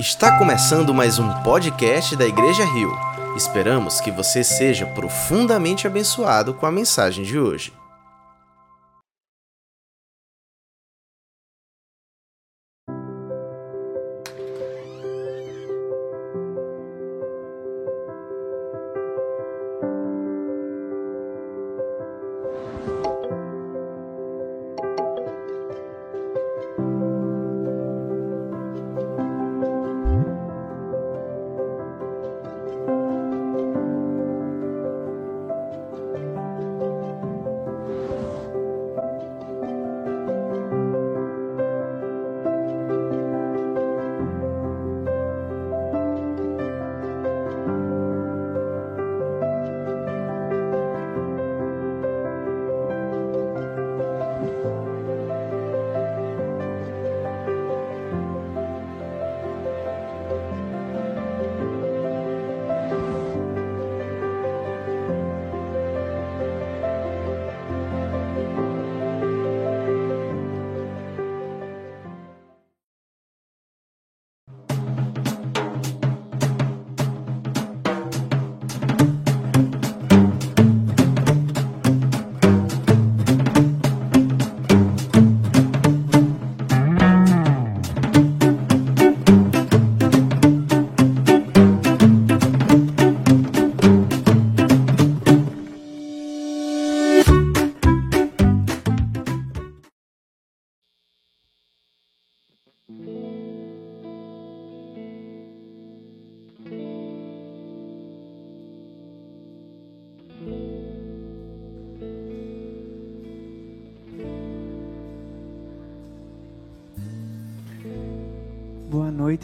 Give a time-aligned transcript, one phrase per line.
[0.00, 2.90] Está começando mais um podcast da Igreja Rio.
[3.36, 7.70] Esperamos que você seja profundamente abençoado com a mensagem de hoje.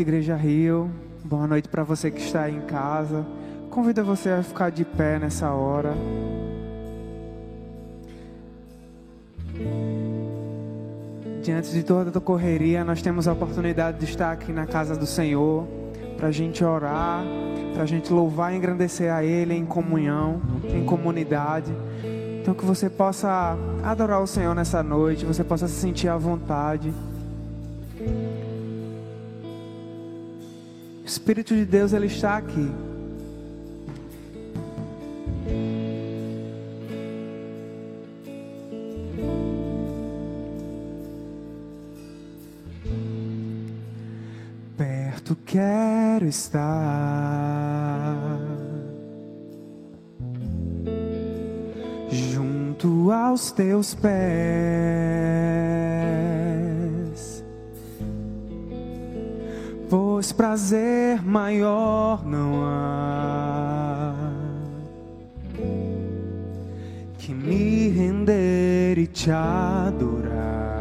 [0.06, 0.88] Igreja Rio.
[1.24, 3.26] Boa noite para você que está aí em casa.
[3.68, 5.94] Convido você a ficar de pé nessa hora.
[11.42, 15.06] Diante de toda a correria, nós temos a oportunidade de estar aqui na casa do
[15.06, 15.66] Senhor
[16.16, 17.24] para a gente orar,
[17.74, 20.40] para a gente louvar e engrandecer a Ele em comunhão,
[20.72, 21.74] em comunidade.
[22.40, 26.94] Então, que você possa adorar o Senhor nessa noite, você possa se sentir à vontade.
[31.26, 32.70] Espírito de Deus ele está aqui.
[44.76, 46.86] Perto quero estar.
[52.08, 55.05] Junto aos teus pés
[60.36, 64.14] prazer maior não há
[67.18, 70.76] que me render e te adorar.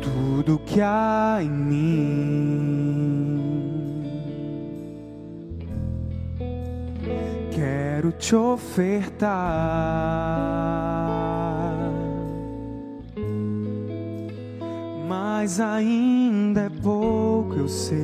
[0.00, 3.10] Tudo que há em mim
[7.50, 9.30] quero te ofertar.
[15.40, 17.98] Mas ainda é pouco, eu sei.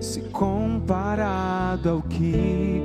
[0.00, 2.82] Se comparado ao que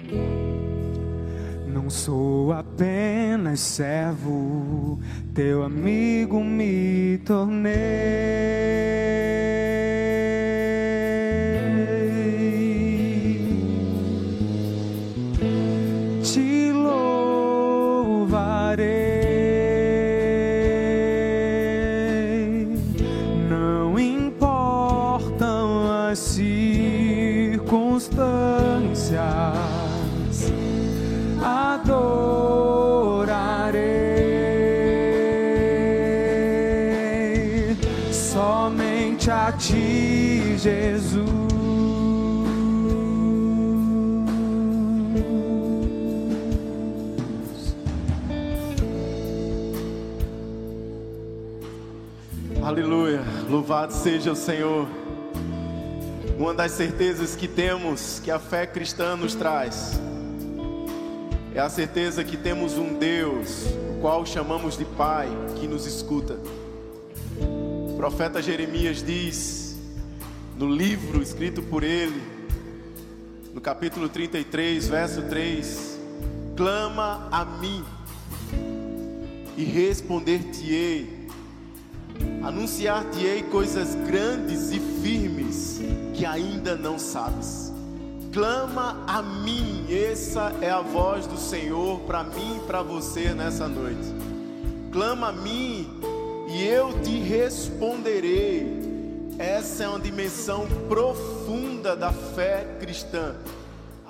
[0.00, 0.48] ganhei,
[1.72, 4.98] não sou apenas servo,
[5.32, 7.78] teu amigo me tornei.
[53.98, 54.86] Seja o Senhor.
[56.38, 60.00] Uma das certezas que temos que a fé cristã nos traz
[61.52, 65.28] é a certeza que temos um Deus, o qual chamamos de Pai,
[65.58, 66.38] que nos escuta.
[67.40, 69.76] O profeta Jeremias diz,
[70.56, 72.22] no livro escrito por ele,
[73.52, 75.98] no capítulo 33, verso 3:
[76.56, 77.84] clama a mim
[79.56, 81.17] e responder-te-ei.
[82.48, 85.82] Anunciar-te-ei coisas grandes e firmes
[86.14, 87.70] que ainda não sabes.
[88.32, 93.68] Clama a mim, essa é a voz do Senhor para mim e para você nessa
[93.68, 94.14] noite.
[94.90, 96.00] Clama a mim
[96.48, 98.66] e eu te responderei.
[99.38, 103.36] Essa é uma dimensão profunda da fé cristã.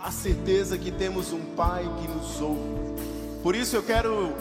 [0.00, 3.02] A certeza que temos um Pai que nos ouve.
[3.42, 4.32] Por isso eu quero,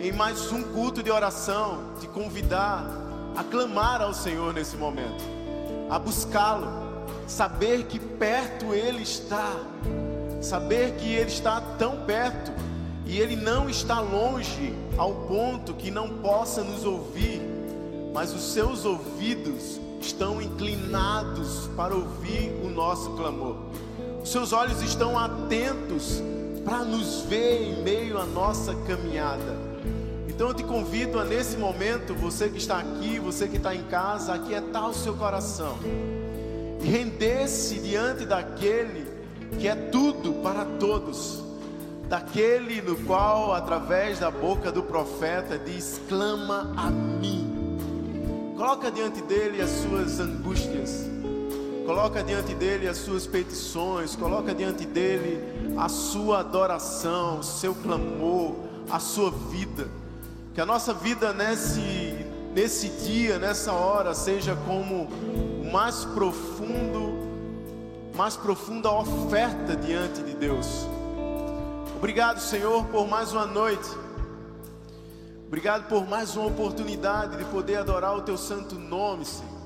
[0.00, 5.24] em mais um culto de oração, te convidar a clamar ao Senhor nesse momento,
[5.88, 6.68] a buscá-lo,
[7.26, 9.56] saber que perto Ele está,
[10.40, 12.52] saber que Ele está tão perto
[13.06, 17.40] e Ele não está longe ao ponto que não possa nos ouvir,
[18.12, 23.56] mas os seus ouvidos estão inclinados para ouvir o nosso clamor.
[24.22, 26.22] Os seus olhos estão atentos
[26.64, 29.69] para nos ver em meio à nossa caminhada.
[30.40, 33.82] Então eu te convido a nesse momento, você que está aqui, você que está em
[33.82, 35.76] casa, aquietar o seu coração
[36.82, 39.06] render-se diante daquele
[39.58, 41.42] que é tudo para todos,
[42.08, 47.76] daquele no qual, através da boca do profeta, diz: clama a mim.
[48.56, 51.06] Coloca diante dele as suas angústias,
[51.84, 55.38] coloca diante dele as suas petições, coloca diante dele
[55.76, 58.54] a sua adoração, o seu clamor,
[58.88, 59.99] a sua vida.
[60.60, 61.80] Que a nossa vida nesse,
[62.54, 67.14] nesse dia, nessa hora, seja como o mais profundo,
[68.14, 70.86] mais profunda oferta diante de Deus.
[71.96, 73.88] Obrigado, Senhor, por mais uma noite.
[75.46, 79.62] Obrigado por mais uma oportunidade de poder adorar o teu santo nome, Senhor.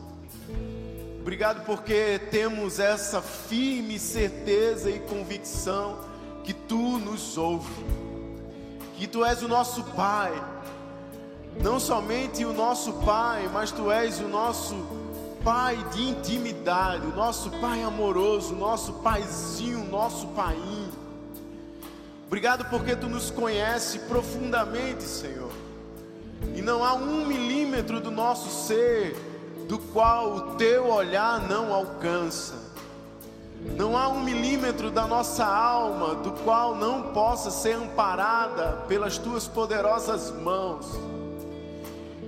[1.20, 5.98] Obrigado porque temos essa firme certeza e convicção
[6.44, 7.84] que tu nos ouve,
[8.96, 10.32] que tu és o nosso Pai,
[11.62, 14.74] não somente o nosso Pai, mas tu és o nosso
[15.42, 20.92] Pai de intimidade, o nosso Pai amoroso, o nosso Paizinho, o nosso Painho.
[22.26, 25.52] Obrigado porque tu nos conhece profundamente, Senhor
[26.52, 29.16] e não há um milímetro do nosso ser
[29.68, 32.54] do qual o teu olhar não alcança.
[33.76, 39.48] Não há um milímetro da nossa alma do qual não possa ser amparada pelas tuas
[39.48, 40.86] poderosas mãos.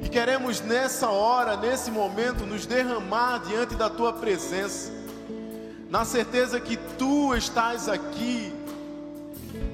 [0.02, 4.92] E queremos nessa hora, nesse momento, nos derramar diante da tua presença,
[5.88, 8.52] na certeza que tu estás aqui.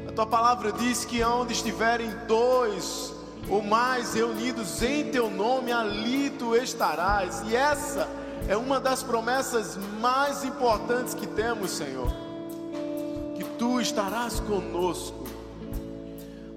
[0.09, 3.13] A tua palavra diz que onde estiverem dois
[3.49, 7.43] ou mais reunidos em teu nome, ali tu estarás.
[7.47, 8.09] E essa
[8.49, 12.11] é uma das promessas mais importantes que temos, Senhor.
[13.37, 15.22] Que tu estarás conosco.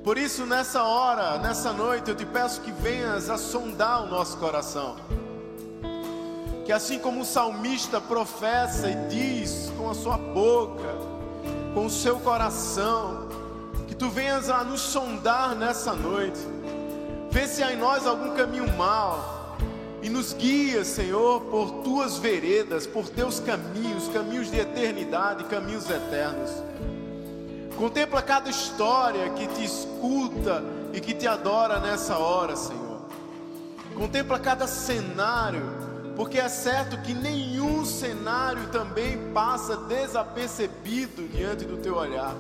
[0.06, 4.38] Por isso, nessa hora, nessa noite, eu te peço que venhas a sondar o nosso
[4.38, 4.96] coração.
[6.64, 10.96] Que assim como o salmista professa e diz com a sua boca,
[11.74, 13.28] com o seu coração,
[13.86, 16.40] que tu venhas a nos sondar nessa noite
[17.36, 19.58] Vê se há em nós algum caminho mau
[20.02, 26.50] e nos guia, Senhor, por tuas veredas, por teus caminhos, caminhos de eternidade, caminhos eternos.
[27.78, 30.64] Contempla cada história que te escuta
[30.94, 33.02] e que te adora nessa hora, Senhor.
[33.96, 35.64] Contempla cada cenário,
[36.16, 42.36] porque é certo que nenhum cenário também passa desapercebido diante do teu olhar.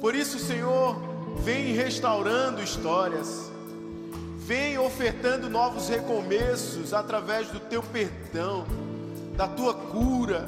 [0.00, 0.96] Por isso, Senhor,
[1.42, 3.50] vem restaurando histórias
[4.46, 8.64] Vem ofertando novos recomeços através do teu perdão,
[9.36, 10.46] da tua cura,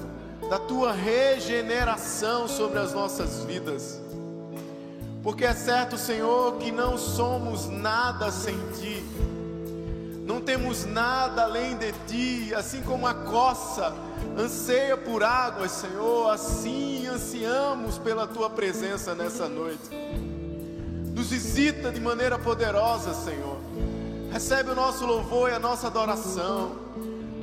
[0.49, 4.01] da tua regeneração sobre as nossas vidas.
[5.23, 9.05] Porque é certo, Senhor, que não somos nada sem ti.
[10.25, 13.95] Não temos nada além de ti, assim como a coça
[14.39, 19.89] anseia por águas, Senhor, assim ansiamos pela tua presença nessa noite.
[21.15, 23.59] Nos visita de maneira poderosa, Senhor.
[24.31, 26.77] Recebe o nosso louvor e a nossa adoração.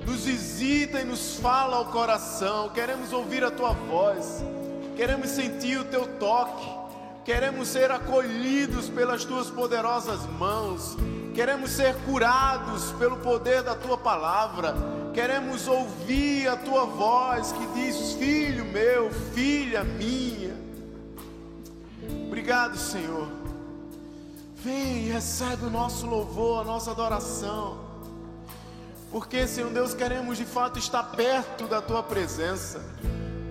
[0.05, 2.69] Nos visita e nos fala ao coração.
[2.69, 4.43] Queremos ouvir a tua voz.
[4.95, 6.67] Queremos sentir o teu toque.
[7.23, 10.95] Queremos ser acolhidos pelas tuas poderosas mãos.
[11.33, 14.75] Queremos ser curados pelo poder da tua palavra.
[15.13, 20.55] Queremos ouvir a tua voz que diz: Filho meu, filha minha.
[22.27, 23.45] Obrigado, Senhor
[24.65, 27.84] Vem e recebe o nosso louvor, a nossa adoração.
[29.15, 32.81] Porque, Senhor Deus, queremos de fato estar perto da Tua presença.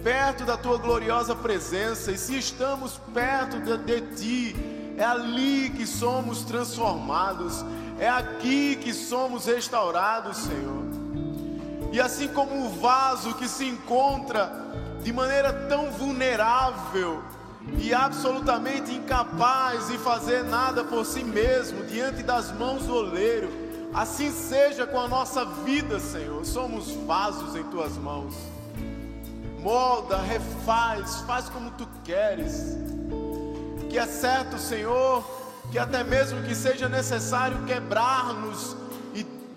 [0.02, 4.56] perto da tua gloriosa presença, e se estamos perto de, de ti,
[4.99, 7.64] é ali que somos transformados,
[7.99, 10.85] é aqui que somos restaurados, Senhor.
[11.90, 14.52] E assim como o vaso que se encontra
[15.02, 17.23] de maneira tão vulnerável
[17.78, 23.63] e absolutamente incapaz de fazer nada por si mesmo diante das mãos do oleiro,
[23.94, 26.44] assim seja com a nossa vida, Senhor.
[26.44, 28.34] Somos vasos em tuas mãos.
[29.60, 32.76] Molda, refaz, faz como tu queres.
[33.88, 35.24] Que é certo, Senhor,
[35.70, 38.76] que até mesmo que seja necessário quebrar-nos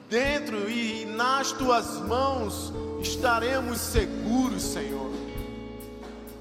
[0.09, 5.11] dentro e nas tuas mãos estaremos seguros, Senhor.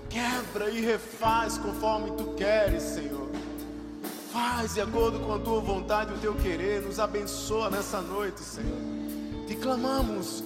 [0.08, 3.15] Quebra e refaz conforme tu queres, Senhor.
[4.36, 6.82] Faz de acordo com a tua vontade o teu querer.
[6.82, 8.78] Nos abençoa nessa noite, Senhor.
[9.46, 10.44] Te clamamos,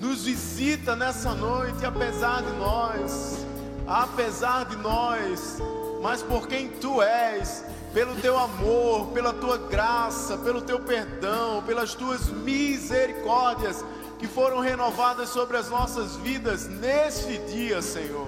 [0.00, 3.46] nos visita nessa noite, apesar de nós,
[3.86, 5.58] apesar de nós,
[6.02, 7.64] mas por quem tu és
[7.94, 13.84] pelo teu amor, pela tua graça, pelo teu perdão, pelas tuas misericórdias
[14.18, 18.26] que foram renovadas sobre as nossas vidas neste dia, Senhor.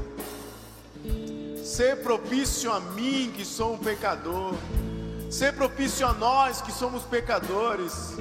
[1.64, 4.54] Ser propício a mim que sou um pecador,
[5.30, 8.14] ser propício a nós que somos pecadores,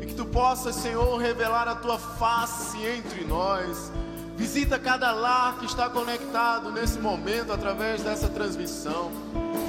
[0.00, 3.90] e que tu possas, Senhor, revelar a tua face entre nós.
[4.36, 9.10] Visita cada lar que está conectado nesse momento através dessa transmissão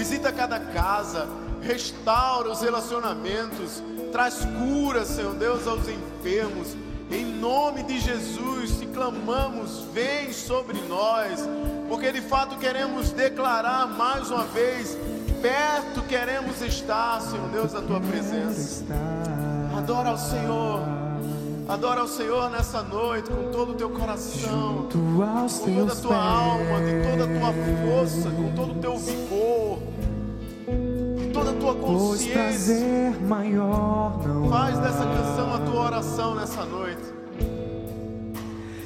[0.01, 1.27] visita cada casa,
[1.62, 6.75] restaura os relacionamentos, traz cura, Senhor Deus, aos enfermos.
[7.12, 11.39] Em nome de Jesus, te clamamos, vem sobre nós,
[11.88, 14.98] porque de fato queremos declarar mais uma vez,
[15.41, 18.86] perto queremos estar, Senhor Deus, da tua presença.
[19.75, 20.81] Adora ao Senhor.
[21.67, 26.81] Adora ao Senhor nessa noite com todo o teu coração, com toda a tua alma,
[26.81, 27.53] de toda a tua
[27.86, 29.79] força, com todo o teu vigor,
[31.17, 32.75] de toda a tua consciência.
[34.50, 37.03] Faz dessa canção a tua oração nessa noite.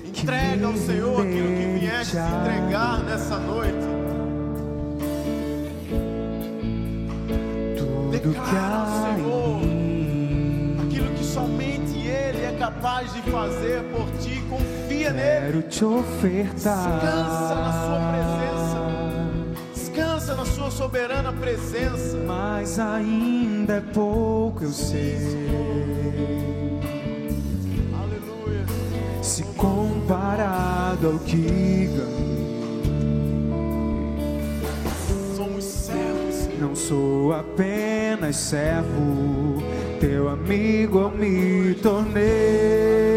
[0.04, 4.25] Entrega ao Senhor aquilo que vieste entregar nessa noite.
[8.26, 9.62] Declara ao Senhor
[10.84, 14.44] aquilo que somente Ele é capaz de fazer por ti.
[14.50, 15.46] Confia nele.
[15.46, 17.00] Quero te ofertar.
[17.00, 19.76] Descansa na sua presença.
[19.76, 22.18] Descansa na sua soberana presença.
[22.26, 25.20] Mas ainda é pouco, eu sei.
[27.94, 28.66] Aleluia.
[29.22, 31.90] Se comparado ao que
[35.62, 36.50] servos.
[36.60, 37.95] não sou apenas
[38.34, 39.62] servo,
[40.00, 43.15] teu amigo eu me tornei.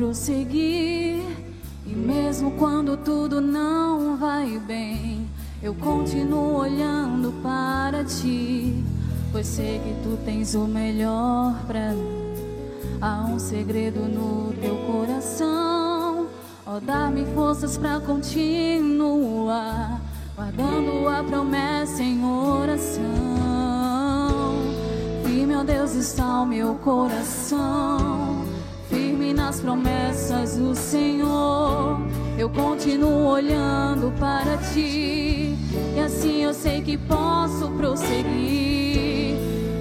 [0.00, 1.22] Prosseguir.
[1.86, 5.28] E mesmo quando tudo não vai bem,
[5.62, 8.82] eu continuo olhando para ti.
[9.30, 12.30] pois sei que tu tens o melhor pra mim.
[12.98, 16.26] Há um segredo no teu coração,
[16.66, 20.00] ó, oh, dá-me forças pra continuar,
[20.34, 23.04] guardando a promessa em oração.
[25.24, 28.29] Firme, ó Deus, está o meu coração,
[29.50, 31.98] nas promessas do Senhor.
[32.38, 35.56] Eu continuo olhando para ti,
[35.96, 39.34] e assim eu sei que posso prosseguir.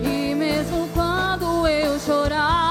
[0.03, 2.68] E mesmo quando eu chorar,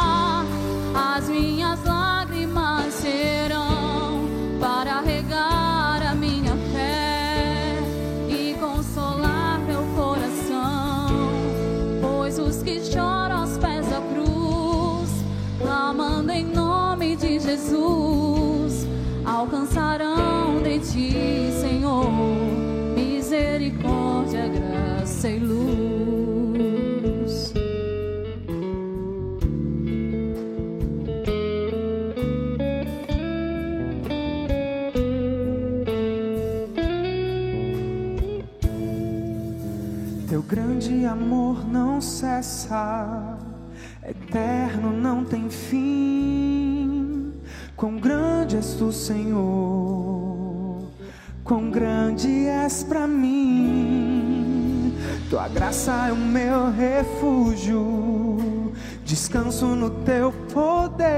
[20.99, 22.11] ti, Senhor,
[22.97, 27.53] misericórdia, graça e luz.
[40.29, 43.39] Teu grande amor não cessa,
[44.03, 47.33] eterno não tem fim.
[47.77, 49.88] Quão grande és tu, Senhor,
[51.49, 54.95] quão grande és para mim.
[55.31, 61.09] Tua graça é o meu refúgio, descanso no teu poder.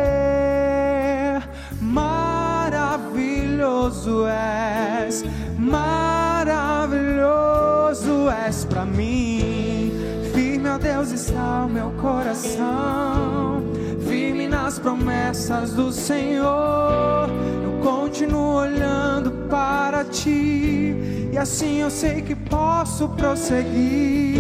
[1.80, 5.25] Maravilhoso és,
[5.58, 9.92] maravilhoso és para mim.
[10.32, 13.64] Firme, ó Deus, está o meu coração,
[14.08, 17.28] firme nas promessas do Senhor.
[17.82, 20.94] Continuo olhando para ti,
[21.32, 24.38] e assim eu sei que posso prosseguir.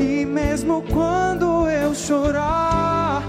[0.00, 3.22] E mesmo quando eu chorar,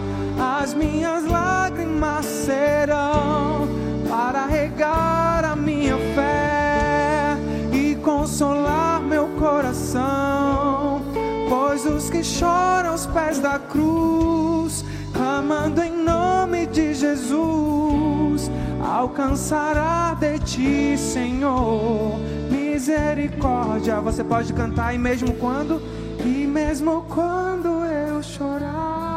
[0.61, 3.67] as minhas lágrimas serão
[4.10, 7.38] para regar a minha fé
[7.71, 11.01] e consolar meu coração.
[11.47, 14.50] Pois os que choram aos pés da cruz,
[15.41, 22.19] clamando em nome de Jesus, alcançará de ti, Senhor,
[22.51, 23.99] misericórdia.
[24.01, 25.82] Você pode cantar e mesmo quando,
[26.23, 29.11] e mesmo quando eu chorar.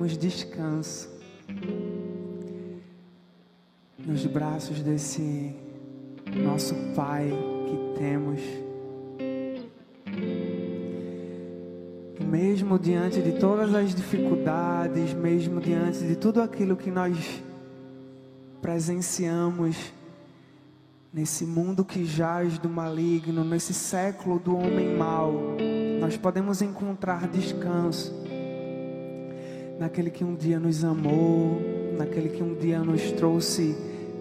[0.00, 1.10] Encontramos descanso
[3.98, 5.54] nos braços desse
[6.42, 7.30] nosso Pai
[7.66, 8.40] que temos.
[12.18, 17.42] Mesmo diante de todas as dificuldades, mesmo diante de tudo aquilo que nós
[18.62, 19.92] presenciamos
[21.12, 25.58] nesse mundo que jaz do maligno, nesse século do homem mau,
[26.00, 28.19] nós podemos encontrar descanso
[29.80, 31.58] naquele que um dia nos amou,
[31.96, 33.74] naquele que um dia nos trouxe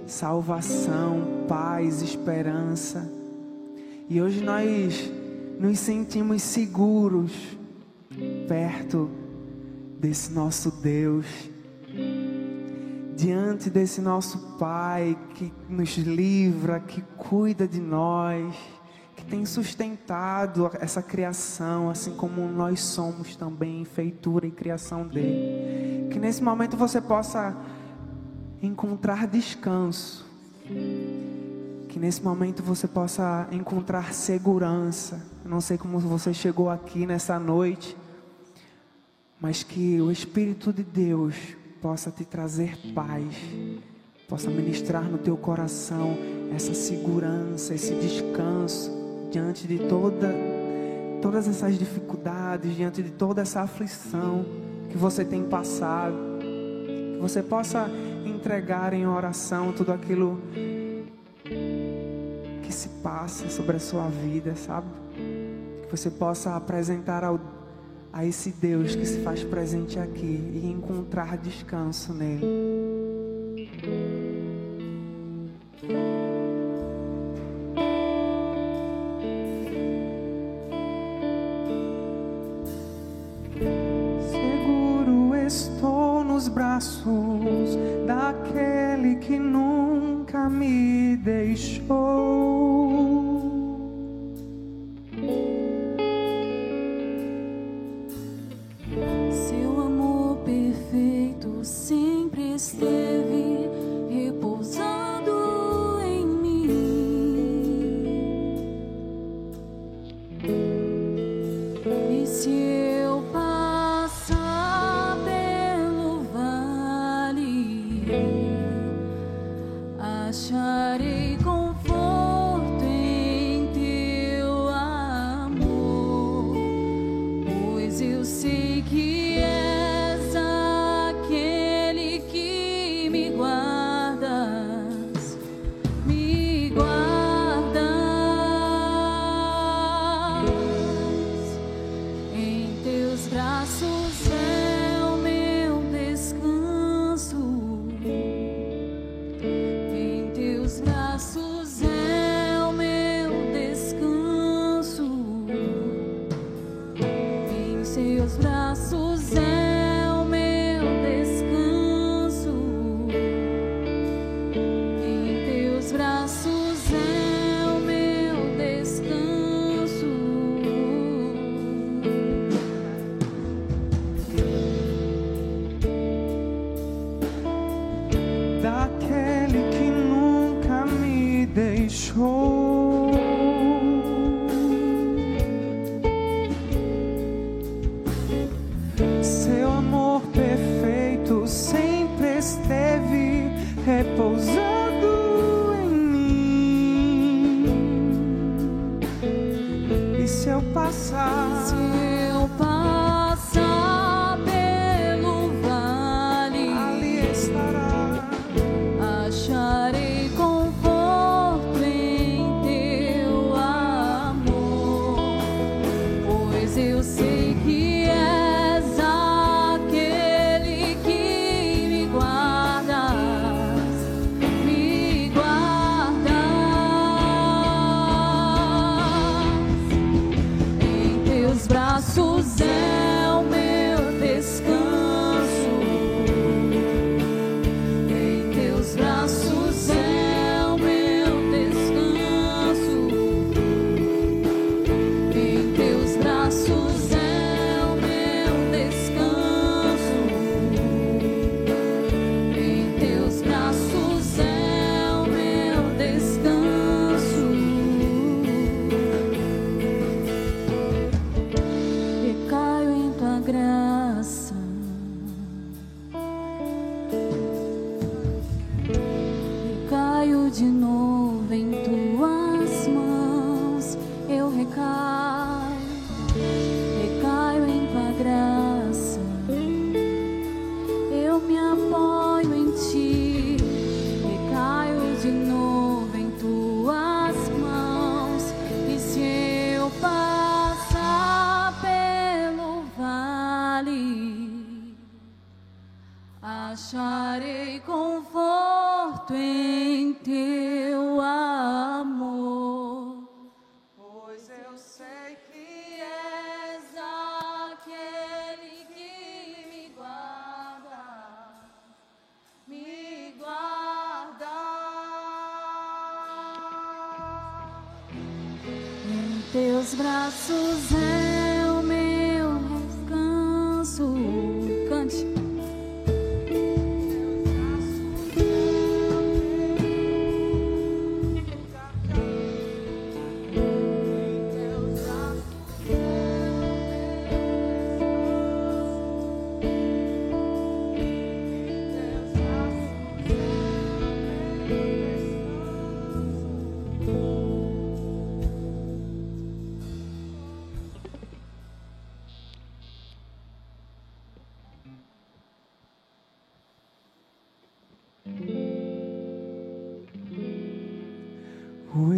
[0.07, 3.11] salvação, paz, esperança.
[4.09, 5.11] E hoje nós
[5.59, 7.33] nos sentimos seguros
[8.47, 9.09] perto
[9.99, 11.25] desse nosso Deus,
[13.17, 18.55] diante desse nosso Pai que nos livra, que cuida de nós,
[19.29, 26.09] tem sustentado essa criação, assim como nós somos também, feitura e criação dele.
[26.11, 27.55] Que nesse momento você possa
[28.61, 30.25] encontrar descanso.
[31.87, 35.23] Que nesse momento você possa encontrar segurança.
[35.45, 37.95] Eu não sei como você chegou aqui nessa noite,
[39.39, 41.35] mas que o Espírito de Deus
[41.81, 43.35] possa te trazer paz,
[44.27, 46.17] possa ministrar no teu coração
[46.53, 48.98] essa segurança, esse descanso
[49.29, 50.33] diante de toda
[51.21, 54.45] todas essas dificuldades, diante de toda essa aflição
[54.89, 57.89] que você tem passado, que você possa
[58.25, 60.39] entregar em oração tudo aquilo
[62.63, 64.87] que se passa sobre a sua vida, sabe?
[65.83, 67.39] Que você possa apresentar ao,
[68.13, 73.08] a esse Deus que se faz presente aqui e encontrar descanso nele.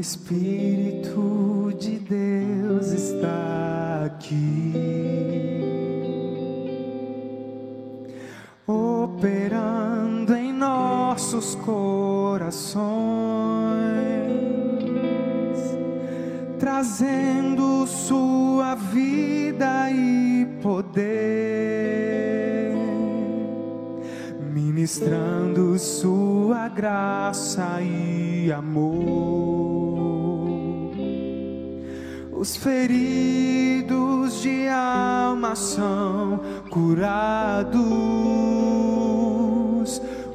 [0.02, 4.74] Espírito de Deus está aqui,
[8.66, 12.82] operando em nossos corações,
[16.58, 21.14] trazendo Sua vida e poder,
[24.52, 28.91] ministrando Sua graça e amor.
[32.62, 37.82] Feridos de alma são curados,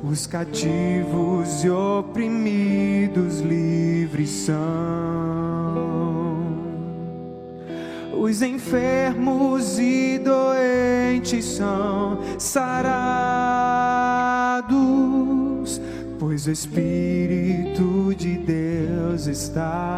[0.02, 4.56] os cativos e oprimidos livres são,
[8.20, 13.06] os enfermos e doentes são sarados,
[16.18, 19.95] pois o Espírito de Deus está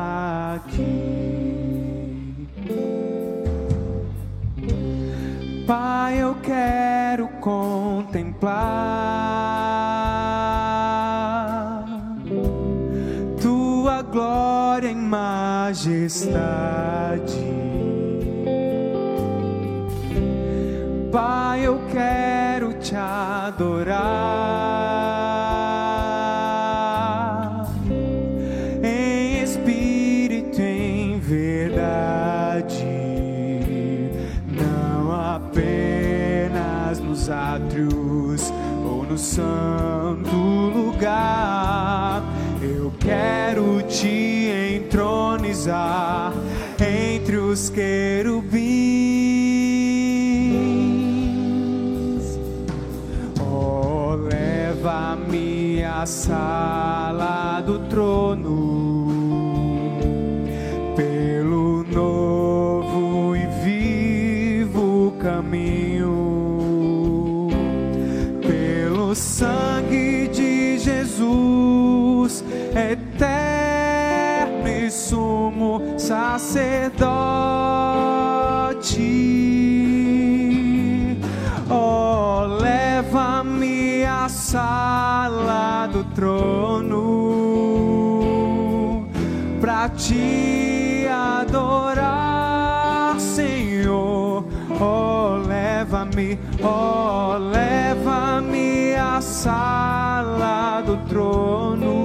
[94.81, 101.99] Oh, leva-me, oh, leva-me à sala do trono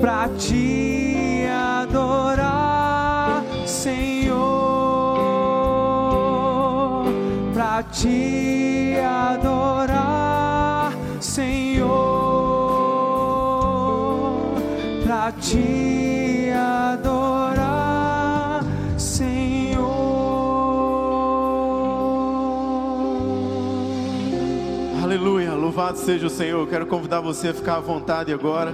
[0.00, 4.36] pra te adorar, Senhor,
[7.52, 11.90] pra te adorar, Senhor,
[15.04, 16.01] pra te
[25.82, 26.60] louvado seja o Senhor.
[26.60, 28.72] Eu quero convidar você a ficar à vontade agora.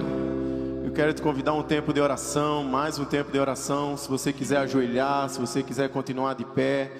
[0.85, 3.97] Eu quero te convidar um tempo de oração, mais um tempo de oração.
[3.97, 6.91] Se você quiser ajoelhar, se você quiser continuar de pé,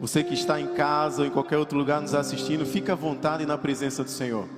[0.00, 3.46] você que está em casa ou em qualquer outro lugar nos assistindo, fica à vontade
[3.46, 4.48] na presença do Senhor.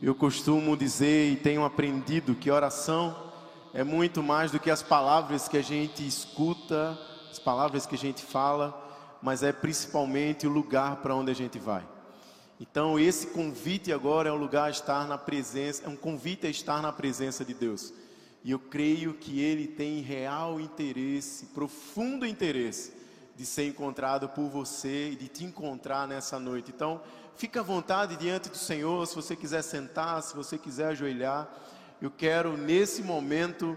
[0.00, 3.16] Eu costumo dizer e tenho aprendido que oração
[3.74, 6.96] é muito mais do que as palavras que a gente escuta,
[7.28, 8.72] as palavras que a gente fala,
[9.20, 11.82] mas é principalmente o lugar para onde a gente vai.
[12.62, 16.48] Então, esse convite agora é um lugar a estar na presença, é um convite a
[16.48, 17.92] estar na presença de Deus.
[18.44, 22.92] E eu creio que Ele tem real interesse, profundo interesse,
[23.36, 26.70] de ser encontrado por você e de te encontrar nessa noite.
[26.72, 27.00] Então,
[27.34, 31.52] fica à vontade diante do Senhor, se você quiser sentar, se você quiser ajoelhar.
[32.00, 33.76] Eu quero, nesse momento,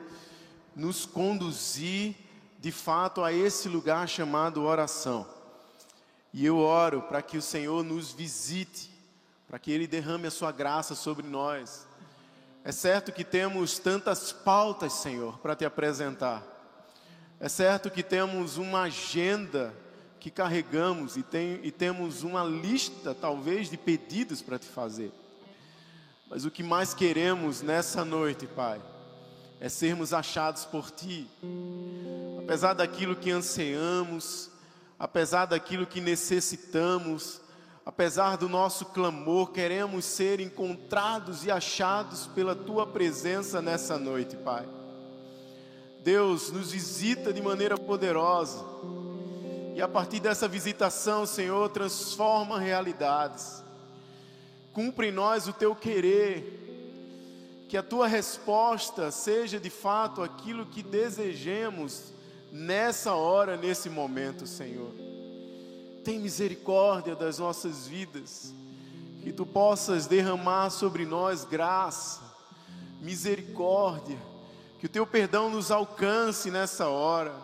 [0.76, 2.13] nos conduzir,
[2.60, 5.26] de fato, a esse lugar chamado oração.
[6.38, 8.91] E eu oro para que o Senhor nos visite,
[9.48, 11.88] para que Ele derrame a Sua graça sobre nós.
[12.62, 16.43] É certo que temos tantas pautas, Senhor, para te apresentar.
[17.39, 19.74] É certo que temos uma agenda
[20.19, 25.13] que carregamos e, tem, e temos uma lista, talvez, de pedidos para te fazer.
[26.30, 28.82] Mas o que mais queremos nessa noite, Pai,
[29.58, 31.30] é sermos achados por Ti.
[32.43, 34.54] Apesar daquilo que anseamos,
[35.06, 37.39] apesar daquilo que necessitamos,
[37.86, 44.68] apesar do nosso clamor, queremos ser encontrados e achados pela tua presença nessa noite, Pai.
[46.04, 48.65] Deus nos visita de maneira poderosa.
[49.76, 53.63] E a partir dessa visitação, Senhor, transforma realidades.
[54.74, 56.63] Cumpre em nós o teu querer.
[57.70, 62.14] que a tua resposta seja de fato aquilo que desejemos
[62.56, 64.94] nessa hora, nesse momento, Senhor.
[66.06, 68.54] Tem misericórdia das nossas vidas,
[69.22, 72.22] que tu possas derramar sobre nós graça,
[73.02, 74.18] misericórdia,
[74.80, 77.36] que o teu perdão nos alcance nessa hora,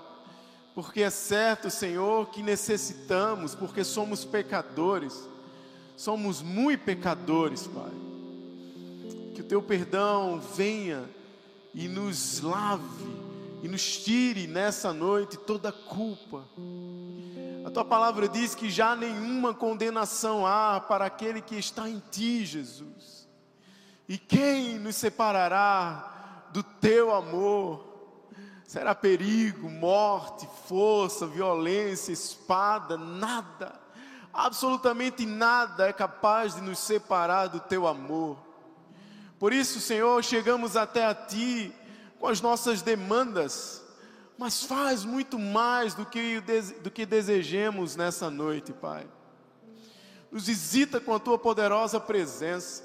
[0.73, 5.27] porque é certo, Senhor, que necessitamos, porque somos pecadores,
[5.97, 7.91] somos muito pecadores, Pai.
[9.35, 11.03] Que o teu perdão venha
[11.73, 13.30] e nos lave
[13.61, 16.45] e nos tire nessa noite toda culpa.
[17.65, 22.45] A tua palavra diz que já nenhuma condenação há para aquele que está em ti,
[22.45, 23.29] Jesus.
[24.09, 27.87] E quem nos separará do teu amor?
[28.65, 33.79] Será perigo, morte, força, violência, espada, nada,
[34.33, 38.37] absolutamente nada é capaz de nos separar do teu amor.
[39.37, 41.73] Por isso, Senhor, chegamos até a ti
[42.21, 43.83] com as nossas demandas,
[44.37, 46.39] mas faz muito mais do que,
[46.83, 49.07] do que desejemos nessa noite, Pai.
[50.31, 52.83] Nos visita com a tua poderosa presença,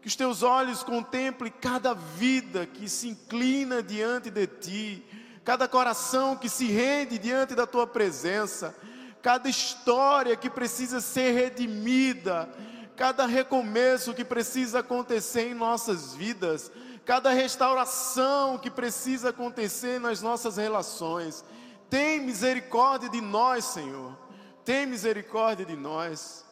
[0.00, 5.04] que os teus olhos contemplem cada vida que se inclina diante de ti,
[5.44, 8.74] cada coração que se rende diante da tua presença,
[9.20, 12.48] cada história que precisa ser redimida,
[12.96, 16.72] cada recomeço que precisa acontecer em nossas vidas
[17.06, 21.44] cada restauração que precisa acontecer nas nossas relações.
[21.88, 24.18] Tem misericórdia de nós, Senhor.
[24.64, 26.44] Tem misericórdia de nós.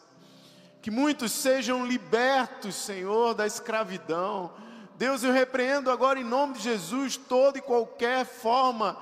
[0.81, 4.53] Que muitos sejam libertos, Senhor, da escravidão.
[4.97, 8.97] Deus, eu repreendo agora em nome de Jesus toda e qualquer forma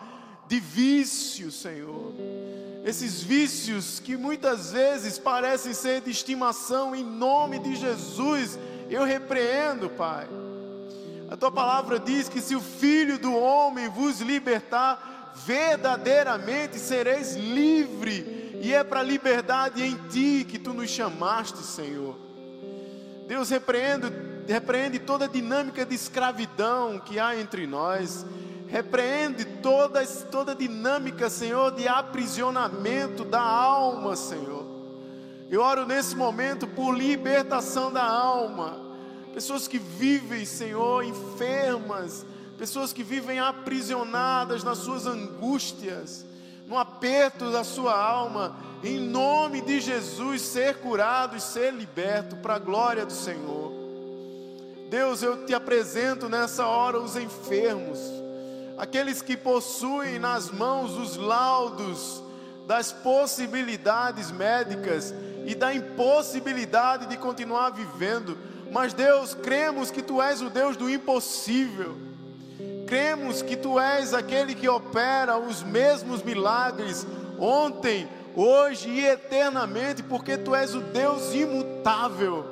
[0.48, 2.14] de vício, Senhor.
[2.82, 9.90] Esses vícios que muitas vezes parecem ser de estimação, em nome de Jesus, eu repreendo,
[9.90, 10.26] Pai.
[11.32, 18.58] A tua palavra diz que se o Filho do Homem vos libertar, verdadeiramente sereis livre,
[18.60, 22.18] e é para a liberdade em ti que tu nos chamaste, Senhor.
[23.26, 24.12] Deus repreende,
[24.46, 28.26] repreende toda a dinâmica de escravidão que há entre nós,
[28.68, 34.66] repreende toda, toda a dinâmica, Senhor, de aprisionamento da alma, Senhor.
[35.50, 38.81] Eu oro nesse momento por libertação da alma
[39.32, 42.24] pessoas que vivem, Senhor, enfermas,
[42.58, 46.24] pessoas que vivem aprisionadas nas suas angústias,
[46.66, 52.54] no aperto da sua alma, em nome de Jesus, ser curado e ser liberto para
[52.54, 53.72] a glória do Senhor.
[54.90, 57.98] Deus, eu te apresento nessa hora os enfermos,
[58.76, 62.22] aqueles que possuem nas mãos os laudos
[62.66, 65.14] das possibilidades médicas
[65.46, 68.36] e da impossibilidade de continuar vivendo
[68.72, 71.94] mas Deus, cremos que Tu és o Deus do impossível.
[72.86, 77.06] Cremos que Tu és aquele que opera os mesmos milagres
[77.38, 82.46] ontem, hoje e eternamente, porque Tu és o Deus imutável.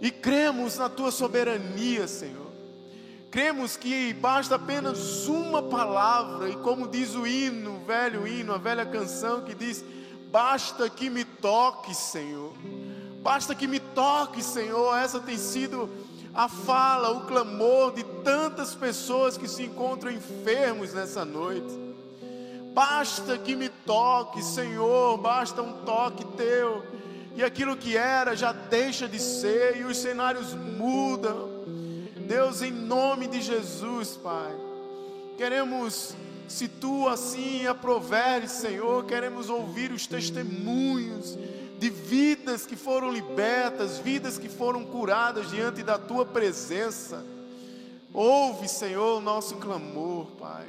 [0.00, 2.52] E cremos na Tua soberania, Senhor.
[3.32, 8.58] Cremos que basta apenas uma palavra, e como diz o hino, o velho hino, a
[8.58, 9.84] velha canção que diz:
[10.30, 12.52] Basta que me toque, Senhor.
[13.24, 14.94] Basta que me toque, Senhor.
[14.98, 15.88] Essa tem sido
[16.34, 21.72] a fala, o clamor de tantas pessoas que se encontram enfermos nessa noite.
[22.74, 25.16] Basta que me toque, Senhor.
[25.16, 26.84] Basta um toque teu.
[27.34, 31.48] E aquilo que era já deixa de ser, e os cenários mudam.
[32.28, 34.54] Deus, em nome de Jesus, Pai,
[35.38, 36.14] queremos,
[36.46, 41.38] se tu assim aproveres, Senhor, queremos ouvir os testemunhos
[41.78, 47.24] de vidas que foram libertas, vidas que foram curadas diante da tua presença.
[48.12, 50.66] Ouve, Senhor, o nosso clamor, Pai.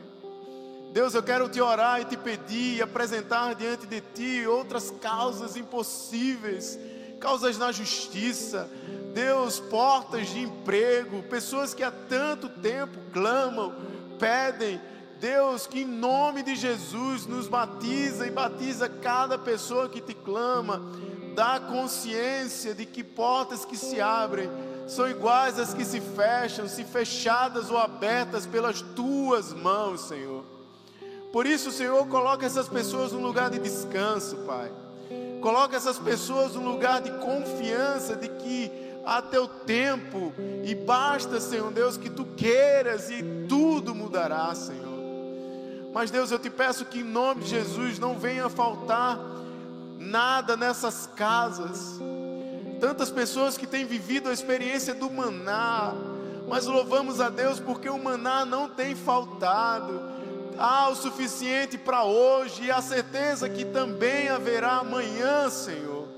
[0.92, 5.58] Deus, eu quero te orar e te pedir e apresentar diante de ti outras causas
[5.58, 6.80] impossíveis,
[7.20, 8.70] causas na justiça.
[9.14, 13.76] Deus, portas de emprego, pessoas que há tanto tempo clamam,
[14.18, 14.80] pedem
[15.20, 20.82] Deus, que em nome de Jesus nos batiza e batiza cada pessoa que te clama,
[21.36, 24.50] dá consciência de que portas que se abrem
[24.88, 30.44] são iguais às que se fecham, se fechadas ou abertas pelas tuas mãos, Senhor.
[31.32, 34.72] Por isso, Senhor, coloca essas pessoas num lugar de descanso, Pai.
[35.42, 38.72] Coloca essas pessoas num lugar de confiança de que
[39.06, 44.85] há teu tempo e basta, Senhor Deus, que tu queiras e tudo mudará, Senhor.
[45.96, 49.18] Mas Deus, eu te peço que em nome de Jesus não venha faltar
[49.98, 51.98] nada nessas casas.
[52.82, 55.94] Tantas pessoas que têm vivido a experiência do maná,
[56.50, 60.02] mas louvamos a Deus porque o maná não tem faltado.
[60.58, 66.10] Há o suficiente para hoje e a certeza que também haverá amanhã, Senhor.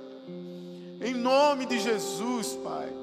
[0.99, 2.96] Em nome de Jesus, Pai.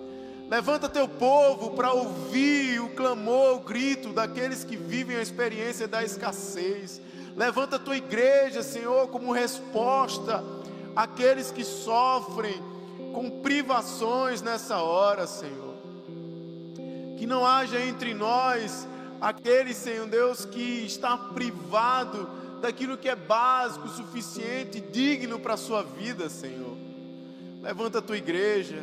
[0.49, 6.05] Levanta teu povo para ouvir o clamor, o grito daqueles que vivem a experiência da
[6.05, 7.01] escassez.
[7.35, 10.45] Levanta tua igreja, Senhor, como resposta
[10.95, 12.63] àqueles que sofrem
[13.13, 15.75] com privações nessa hora, Senhor.
[17.17, 18.87] Que não haja entre nós
[19.21, 22.29] aquele, Senhor Deus, que está privado
[22.61, 26.77] daquilo que é básico, suficiente, digno para a sua vida, Senhor.
[27.63, 28.83] Levanta a tua igreja,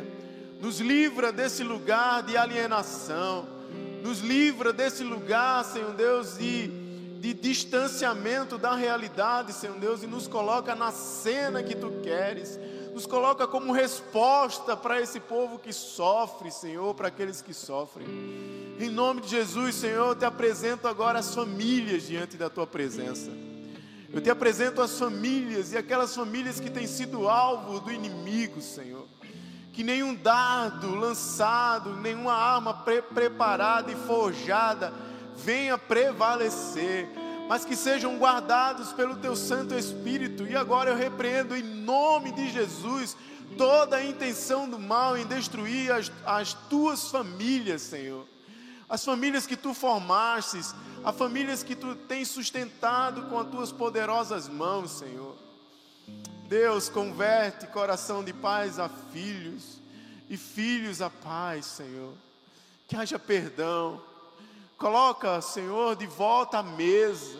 [0.62, 3.46] nos livra desse lugar de alienação,
[4.02, 6.68] nos livra desse lugar, Senhor Deus, de,
[7.20, 12.58] de distanciamento da realidade, Senhor Deus, e nos coloca na cena que tu queres
[12.92, 18.06] nos coloca como resposta para esse povo que sofre, Senhor, para aqueles que sofrem.
[18.78, 23.30] Em nome de Jesus, Senhor, eu te apresento agora as famílias diante da tua presença.
[24.12, 29.06] Eu te apresento as famílias e aquelas famílias que têm sido alvo do inimigo, Senhor.
[29.72, 34.92] Que nenhum dardo lançado, nenhuma arma pre preparada e forjada
[35.34, 37.08] venha prevalecer
[37.48, 40.46] mas que sejam guardados pelo teu Santo Espírito.
[40.46, 43.14] E agora eu repreendo em nome de Jesus
[43.58, 48.26] toda a intenção do mal em destruir as, as tuas famílias, Senhor.
[48.88, 54.48] As famílias que tu formastes, as famílias que tu tens sustentado com as tuas poderosas
[54.48, 55.36] mãos, Senhor.
[56.52, 59.80] Deus, converte coração de pais a filhos
[60.28, 62.12] e filhos a pais, Senhor.
[62.86, 64.02] Que haja perdão
[64.76, 67.38] Coloca, Senhor, de volta à mesa.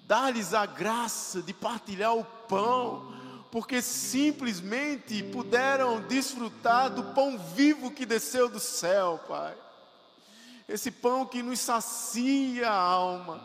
[0.00, 3.14] Dá-lhes a graça de partilhar o pão,
[3.50, 9.54] porque simplesmente puderam desfrutar do pão vivo que desceu do céu, Pai.
[10.68, 13.40] Esse pão que nos sacia a alma,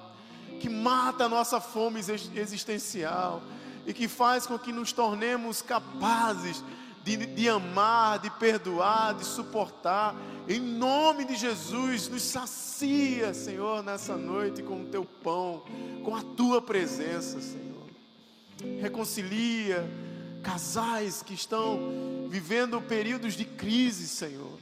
[0.60, 2.02] que mata a nossa fome
[2.36, 3.42] existencial
[3.86, 6.64] e que faz com que nos tornemos capazes
[7.04, 10.16] de, de amar, de perdoar, de suportar.
[10.50, 15.64] Em nome de Jesus, nos sacia, Senhor, nessa noite com o teu pão,
[16.04, 17.86] com a tua presença, Senhor.
[18.82, 19.88] Reconcilia
[20.42, 24.60] casais que estão vivendo períodos de crise, Senhor.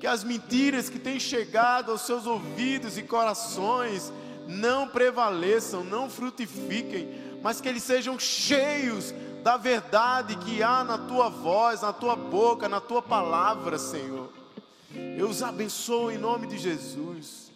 [0.00, 4.12] Que as mentiras que têm chegado aos seus ouvidos e corações
[4.46, 11.28] não prevaleçam, não frutifiquem, mas que eles sejam cheios da verdade que há na tua
[11.28, 14.30] voz, na tua boca, na tua palavra, Senhor.
[15.16, 17.50] Eu os abençoo em nome de Jesus.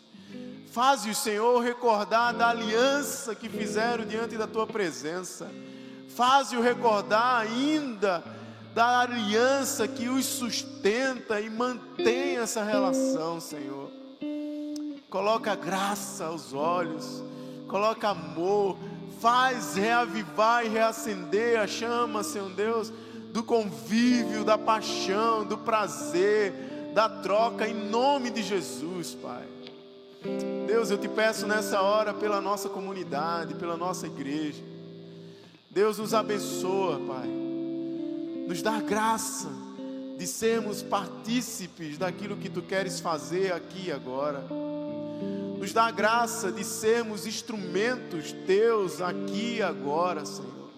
[0.73, 5.51] Faze o Senhor recordar da aliança que fizeram diante da tua presença.
[6.09, 8.23] Faze-o recordar ainda
[8.75, 13.91] da aliança que os sustenta e mantém essa relação, Senhor.
[15.11, 17.23] Coloca graça aos olhos,
[17.69, 18.79] coloca amor,
[19.23, 22.93] faz reavivar e reacender a chama, Senhor Deus,
[23.33, 26.53] do convívio, da paixão, do prazer,
[26.93, 29.45] da troca, em nome de Jesus, Pai.
[30.67, 34.63] Deus, eu te peço nessa hora pela nossa comunidade, pela nossa igreja.
[35.71, 37.29] Deus nos abençoa, Pai.
[38.49, 39.49] Nos dá graça
[40.19, 44.45] de sermos partícipes daquilo que tu queres fazer aqui agora
[45.63, 50.69] nos dá a graça de sermos instrumentos teus aqui e agora, Senhor.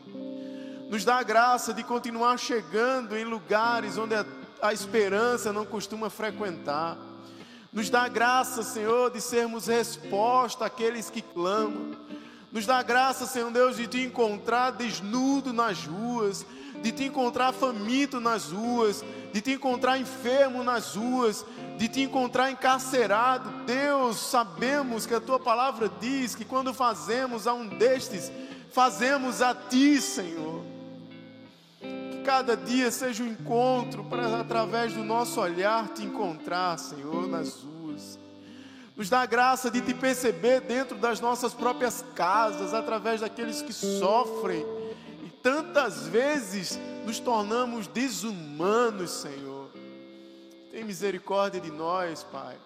[0.90, 4.14] Nos dá a graça de continuar chegando em lugares onde
[4.60, 6.98] a, esperança não costuma frequentar.
[7.72, 11.92] Nos dá a graça, Senhor, de sermos resposta àqueles que clamam.
[12.52, 16.44] Nos dá a graça, Senhor Deus, de te encontrar desnudo nas ruas,
[16.82, 19.02] de te encontrar faminto nas ruas,
[19.34, 21.44] de te encontrar enfermo nas ruas,
[21.76, 23.50] de te encontrar encarcerado.
[23.66, 28.30] Deus, sabemos que a tua palavra diz que quando fazemos a um destes,
[28.70, 30.62] fazemos a ti, Senhor.
[31.80, 37.60] Que cada dia seja um encontro para, através do nosso olhar, te encontrar, Senhor, nas
[37.60, 38.16] ruas.
[38.96, 43.72] Nos dá a graça de te perceber dentro das nossas próprias casas, através daqueles que
[43.72, 44.64] sofrem
[45.42, 49.70] tantas vezes nos tornamos desumanos, Senhor.
[50.70, 52.56] Tem misericórdia de nós, Pai.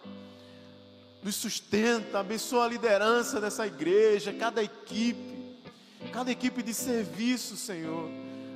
[1.22, 5.56] Nos sustenta, abençoa a liderança dessa igreja, cada equipe,
[6.12, 8.08] cada equipe de serviço, Senhor.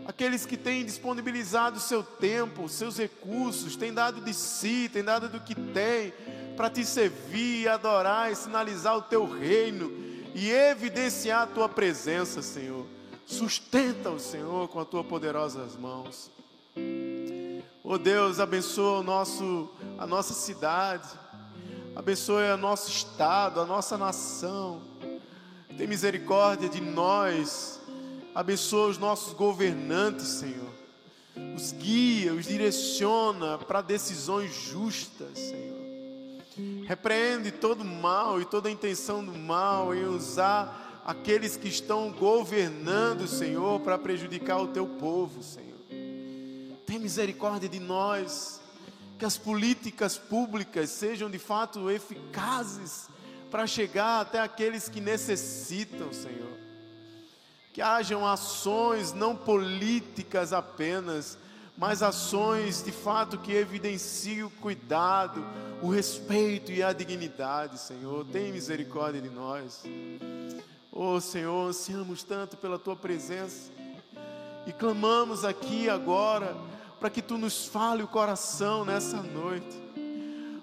[0.07, 5.29] Aqueles que têm disponibilizado o seu tempo, seus recursos, têm dado de si, têm dado
[5.29, 6.13] do que tem,
[6.57, 9.93] para te servir, adorar e sinalizar o teu reino
[10.35, 12.87] e evidenciar a tua presença, Senhor.
[13.27, 16.31] Sustenta o Senhor com as tuas poderosas mãos.
[17.85, 19.69] Oh Deus, abençoa o nosso,
[19.99, 21.09] a nossa cidade.
[21.95, 24.81] Abençoe o nosso estado, a nossa nação.
[25.77, 27.81] Tem misericórdia de nós.
[28.35, 30.73] Abençoa os nossos governantes, Senhor.
[31.55, 35.83] Os guia, os direciona para decisões justas, Senhor.
[36.87, 43.81] Repreende todo mal e toda intenção do mal em usar aqueles que estão governando, Senhor,
[43.81, 45.73] para prejudicar o teu povo, Senhor.
[46.87, 48.61] Tem misericórdia de nós.
[49.19, 53.09] Que as políticas públicas sejam de fato eficazes
[53.53, 56.59] para chegar até aqueles que necessitam, Senhor.
[57.73, 61.39] Que hajam ações não políticas apenas,
[61.79, 65.47] mas ações de fato que evidenciem o cuidado,
[65.81, 68.27] o respeito e a dignidade, Senhor.
[68.27, 69.85] Tem misericórdia de nós.
[70.93, 73.73] Oh, Senhor, ansiamos tanto pela tua presença
[74.67, 76.55] e clamamos aqui agora
[77.01, 79.83] para que tu nos fale o coração nessa noite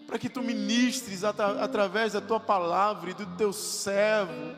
[0.09, 4.55] para que tu ministres atra através da tua palavra e do teu servo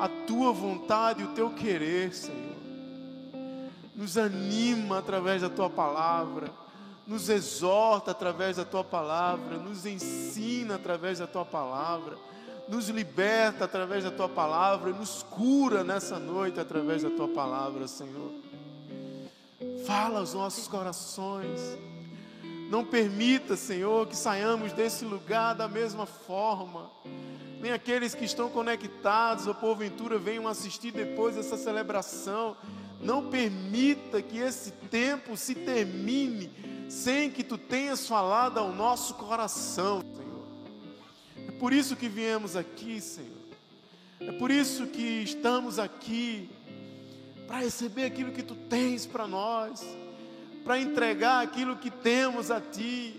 [0.00, 2.56] a tua vontade e o teu querer, Senhor.
[3.94, 6.50] Nos anima através da tua palavra,
[7.06, 12.16] nos exorta através da tua palavra, nos ensina através da tua palavra,
[12.68, 18.32] nos liberta através da tua palavra, nos cura nessa noite através da tua palavra, Senhor.
[19.86, 21.78] Fala aos nossos corações
[22.68, 26.90] não permita, Senhor, que saiamos desse lugar da mesma forma.
[27.60, 32.56] Nem aqueles que estão conectados ou porventura venham assistir depois dessa celebração.
[33.00, 36.50] Não permita que esse tempo se termine
[36.90, 40.27] sem que tu tenhas falado ao nosso coração, Senhor.
[41.48, 43.32] É por isso que viemos aqui, Senhor.
[44.20, 46.48] É por isso que estamos aqui
[47.46, 49.84] para receber aquilo que tu tens para nós
[50.68, 53.18] para entregar aquilo que temos a Ti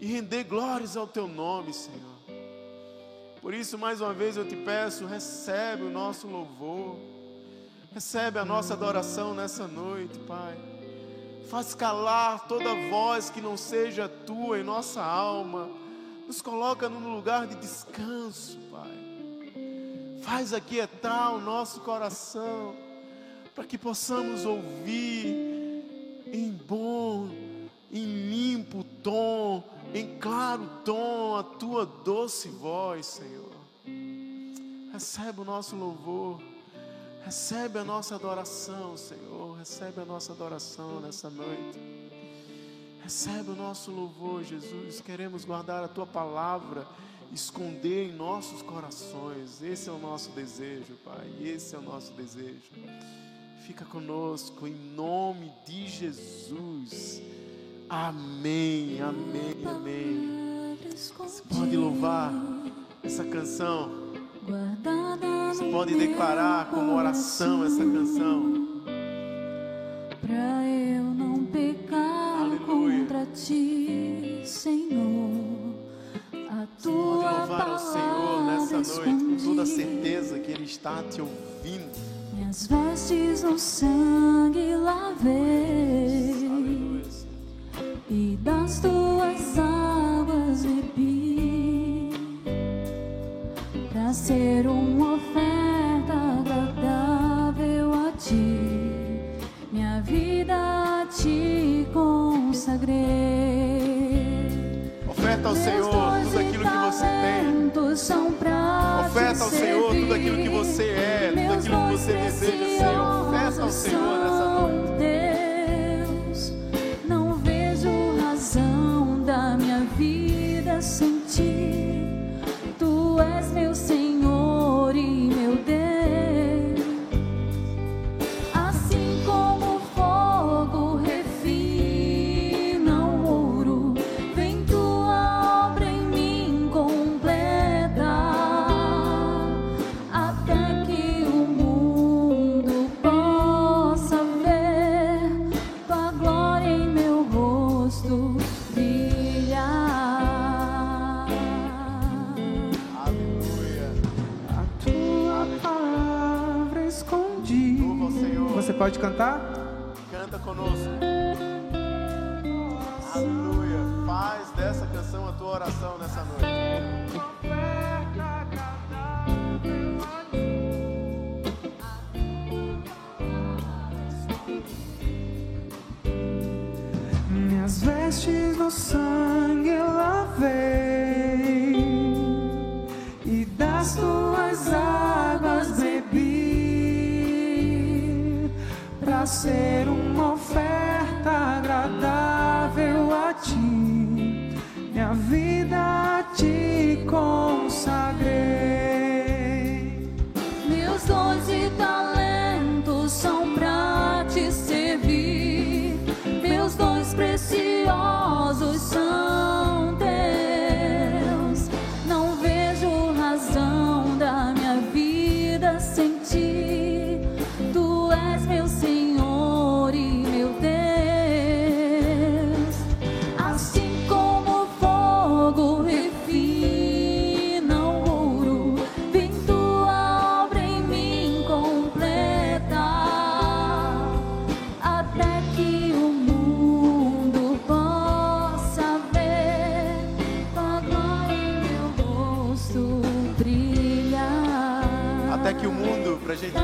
[0.00, 1.98] e render glórias ao Teu nome, Senhor.
[3.42, 6.96] Por isso, mais uma vez eu te peço, recebe o nosso louvor,
[7.92, 10.56] recebe a nossa adoração nessa noite, Pai.
[11.50, 15.68] Faz calar toda voz que não seja tua em nossa alma.
[16.28, 18.92] Nos coloca num lugar de descanso, Pai.
[20.20, 22.76] Faz aquietar o nosso coração,
[23.54, 25.26] para que possamos ouvir
[26.30, 27.30] em bom,
[27.90, 29.64] em limpo tom,
[29.94, 33.48] em claro tom, a tua doce voz, Senhor.
[34.92, 36.42] Recebe o nosso louvor,
[37.24, 39.56] recebe a nossa adoração, Senhor.
[39.56, 41.78] Recebe a nossa adoração nessa noite.
[43.08, 45.00] Recebe o nosso louvor, Jesus.
[45.00, 46.86] Queremos guardar a tua palavra,
[47.32, 49.62] esconder em nossos corações.
[49.62, 51.26] Esse é o nosso desejo, Pai.
[51.40, 52.70] Esse é o nosso desejo
[53.68, 57.20] fica conosco em nome de Jesus.
[57.86, 60.78] Amém, amém, amém.
[60.90, 62.32] Você pode louvar
[63.02, 63.90] essa canção.
[65.52, 68.67] Você pode declarar como oração essa canção.
[80.88, 81.92] Está te ouvindo.
[82.32, 85.37] Minhas vestes no sangue lavei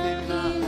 [0.04, 0.63] mundo,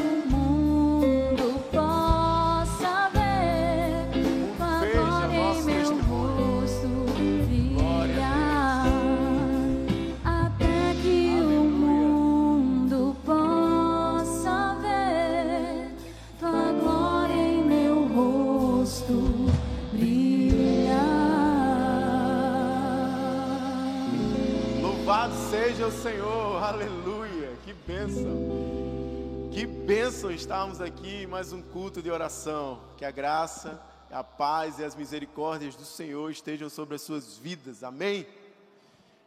[30.46, 34.94] estarmos aqui em mais um culto de oração, que a graça, a paz e as
[34.94, 38.24] misericórdias do Senhor estejam sobre as suas vidas, amém?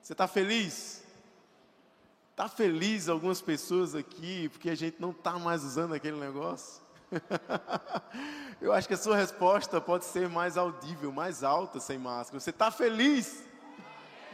[0.01, 1.03] Você está feliz?
[2.31, 6.81] Está feliz algumas pessoas aqui, porque a gente não está mais usando aquele negócio?
[8.61, 12.39] Eu acho que a sua resposta pode ser mais audível, mais alta sem máscara.
[12.39, 13.43] Você está feliz?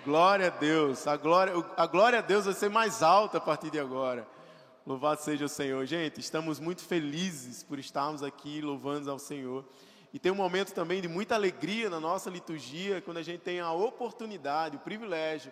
[0.06, 1.08] Glória a Deus.
[1.08, 4.35] A glória, a glória a Deus vai ser mais alta a partir de agora.
[4.86, 5.84] Louvado seja o Senhor.
[5.88, 9.66] Gente, estamos muito felizes por estarmos aqui louvando ao Senhor.
[10.14, 13.60] E tem um momento também de muita alegria na nossa liturgia, quando a gente tem
[13.60, 15.52] a oportunidade, o privilégio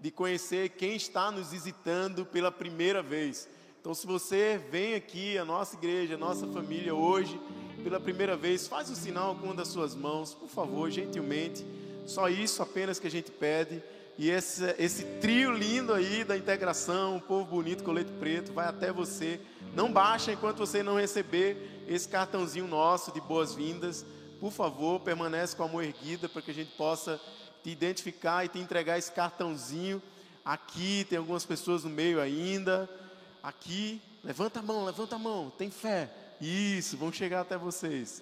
[0.00, 3.48] de conhecer quem está nos visitando pela primeira vez.
[3.80, 7.40] Então, se você vem aqui, a nossa igreja, a nossa família hoje,
[7.84, 11.64] pela primeira vez, faz o sinal com uma das suas mãos, por favor, gentilmente.
[12.04, 13.80] Só isso apenas que a gente pede.
[14.18, 18.92] E esse, esse trio lindo aí da integração, o povo bonito, colete preto, vai até
[18.92, 19.40] você.
[19.74, 24.04] Não baixa enquanto você não receber esse cartãozinho nosso de boas-vindas.
[24.38, 27.20] Por favor, permanece com a mão erguida para que a gente possa
[27.62, 30.02] te identificar e te entregar esse cartãozinho.
[30.44, 32.88] Aqui tem algumas pessoas no meio ainda.
[33.42, 36.10] Aqui, levanta a mão, levanta a mão, tem fé.
[36.42, 38.20] Isso, vão chegar até vocês.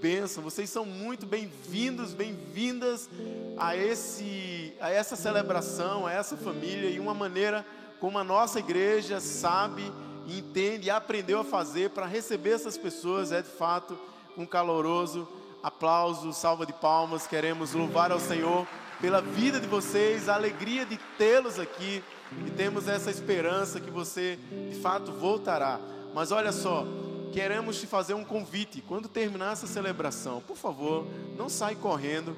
[0.00, 3.10] Benção, vocês são muito bem-vindos, bem-vindas
[3.56, 7.66] a esse a essa celebração, a essa família e uma maneira
[7.98, 9.82] como a nossa igreja sabe,
[10.28, 13.98] entende e aprendeu a fazer para receber essas pessoas é de fato
[14.36, 15.26] um caloroso
[15.60, 17.26] aplauso, salva de palmas.
[17.26, 18.68] Queremos louvar ao Senhor
[19.00, 22.04] pela vida de vocês, a alegria de tê-los aqui
[22.46, 24.38] e temos essa esperança que você
[24.70, 25.80] de fato voltará.
[26.14, 26.86] Mas olha só,
[27.32, 28.82] queremos te fazer um convite.
[28.86, 31.06] Quando terminar essa celebração, por favor,
[31.36, 32.36] não sai correndo,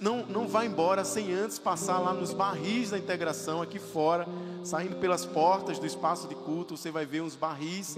[0.00, 4.26] não, não vá embora sem antes passar lá nos barris da integração aqui fora,
[4.64, 7.96] saindo pelas portas do espaço de culto, você vai ver uns barris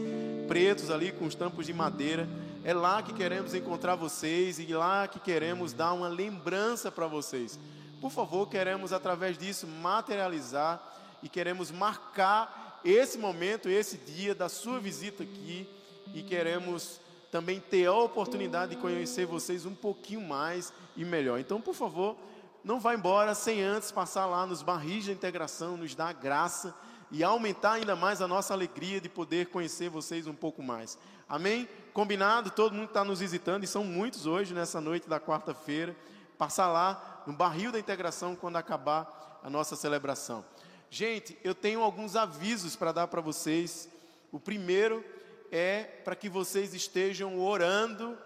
[0.49, 2.29] pretos ali com os tampos de madeira.
[2.65, 7.59] É lá que queremos encontrar vocês e lá que queremos dar uma lembrança para vocês.
[8.01, 10.83] Por favor, queremos através disso materializar
[11.23, 15.67] e queremos marcar esse momento, esse dia da sua visita aqui
[16.15, 17.01] e queremos
[17.31, 21.39] também ter a oportunidade de conhecer vocês um pouquinho mais e melhor.
[21.39, 22.17] Então, por favor,
[22.65, 26.75] não vá embora sem antes passar lá nos barris da integração, nos dar graça
[27.11, 30.99] e aumentar ainda mais a nossa alegria de poder conhecer vocês um pouco mais.
[31.29, 31.69] Amém?
[31.93, 32.51] Combinado?
[32.51, 35.97] Todo mundo está nos visitando e são muitos hoje nessa noite da quarta-feira.
[36.37, 40.45] Passar lá no barril da integração quando acabar a nossa celebração.
[40.91, 43.89] Gente, eu tenho alguns avisos para dar para vocês.
[44.33, 45.05] O primeiro
[45.51, 48.17] é para que vocês estejam orando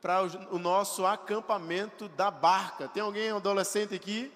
[0.00, 2.88] para o nosso acampamento da barca.
[2.88, 4.32] Tem alguém adolescente aqui?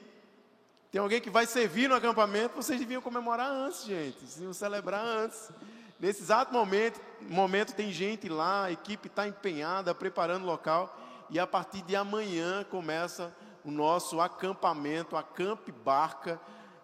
[0.93, 2.55] Tem alguém que vai servir no acampamento?
[2.55, 4.19] Vocês deviam comemorar antes, gente.
[4.19, 5.51] Vocês deviam celebrar antes.
[5.99, 10.97] Nesse exato momento, momento tem gente lá, a equipe está empenhada, preparando o local.
[11.29, 16.41] E a partir de amanhã começa o nosso acampamento, Acampe Barca,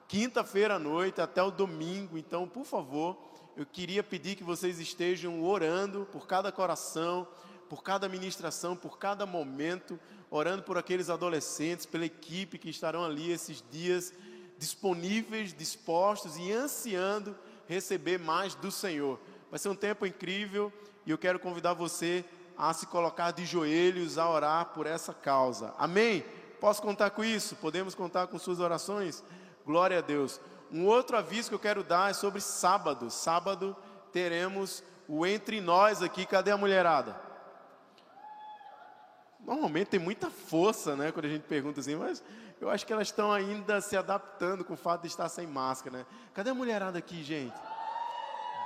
[0.09, 2.19] quinta-feira à noite até o domingo.
[2.19, 3.17] Então, por favor,
[3.57, 7.27] eu queria pedir que vocês estejam orando por cada coração,
[7.69, 9.99] por cada ministração, por cada momento,
[10.31, 14.13] orando por aqueles adolescentes, pela equipe que estarão ali esses dias
[14.59, 17.37] disponíveis, dispostos e ansiando
[17.67, 19.19] receber mais do Senhor.
[19.51, 20.73] Vai ser um tempo incrível
[21.05, 22.25] e eu quero convidar você
[22.57, 25.75] a se colocar de joelhos a orar por essa causa.
[25.77, 26.25] Amém?
[26.61, 27.57] Posso contar com isso?
[27.57, 29.23] Podemos contar com suas orações?
[29.67, 30.41] Glória a Deus.
[30.73, 33.11] Um outro aviso que eu quero dar é sobre sábado.
[33.11, 33.77] Sábado
[34.13, 36.25] teremos o Entre Nós aqui.
[36.25, 37.15] Cadê a mulherada?
[39.41, 42.23] Normalmente tem muita força, né, quando a gente pergunta assim, mas
[42.61, 45.99] eu acho que elas estão ainda se adaptando com o fato de estar sem máscara,
[45.99, 46.07] né?
[46.33, 47.55] Cadê a mulherada aqui, gente?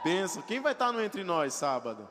[0.05, 0.43] Benção.
[0.43, 2.07] Quem vai estar no Entre Nós sábado?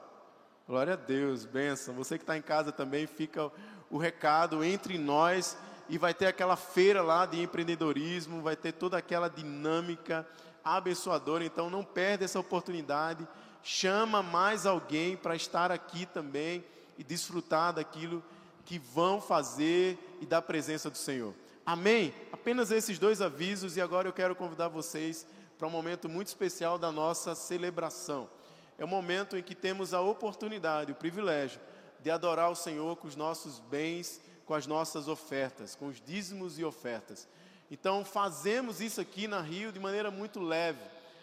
[0.68, 1.94] Glória a Deus, benção.
[1.94, 3.52] Você que está em casa também, fica
[3.88, 5.56] o recado entre nós
[5.88, 10.28] e vai ter aquela feira lá de empreendedorismo, vai ter toda aquela dinâmica
[10.64, 11.46] abençoadora.
[11.46, 13.28] Então não perde essa oportunidade.
[13.62, 16.64] Chama mais alguém para estar aqui também
[16.98, 18.24] e desfrutar daquilo
[18.66, 21.34] que vão fazer e da presença do Senhor.
[21.66, 22.14] Amém?
[22.32, 25.26] Apenas esses dois avisos e agora eu quero convidar vocês
[25.58, 28.30] para um momento muito especial da nossa celebração.
[28.78, 31.60] É o um momento em que temos a oportunidade, o privilégio
[32.02, 36.60] de adorar o Senhor com os nossos bens, com as nossas ofertas, com os dízimos
[36.60, 37.28] e ofertas.
[37.70, 40.80] Então, fazemos isso aqui na Rio de maneira muito leve.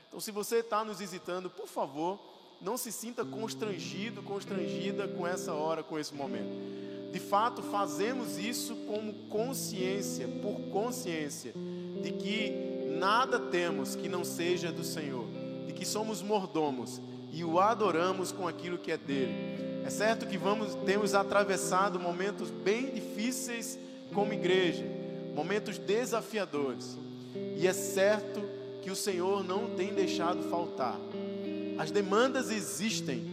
[0.08, 2.18] Então, se você está nos visitando, por favor,
[2.60, 7.12] não se sinta constrangido, constrangida com essa hora, com esse momento.
[7.12, 11.52] De fato, fazemos isso como consciência, por consciência,
[12.02, 12.50] de que
[12.98, 15.26] nada temos que não seja do Senhor,
[15.66, 17.00] de que somos mordomos
[17.32, 19.71] e o adoramos com aquilo que é dele.
[19.84, 23.78] É certo que vamos temos atravessado momentos bem difíceis
[24.14, 24.84] como igreja,
[25.34, 26.96] momentos desafiadores.
[27.56, 28.40] E é certo
[28.82, 30.98] que o Senhor não tem deixado faltar.
[31.78, 33.24] As demandas existem,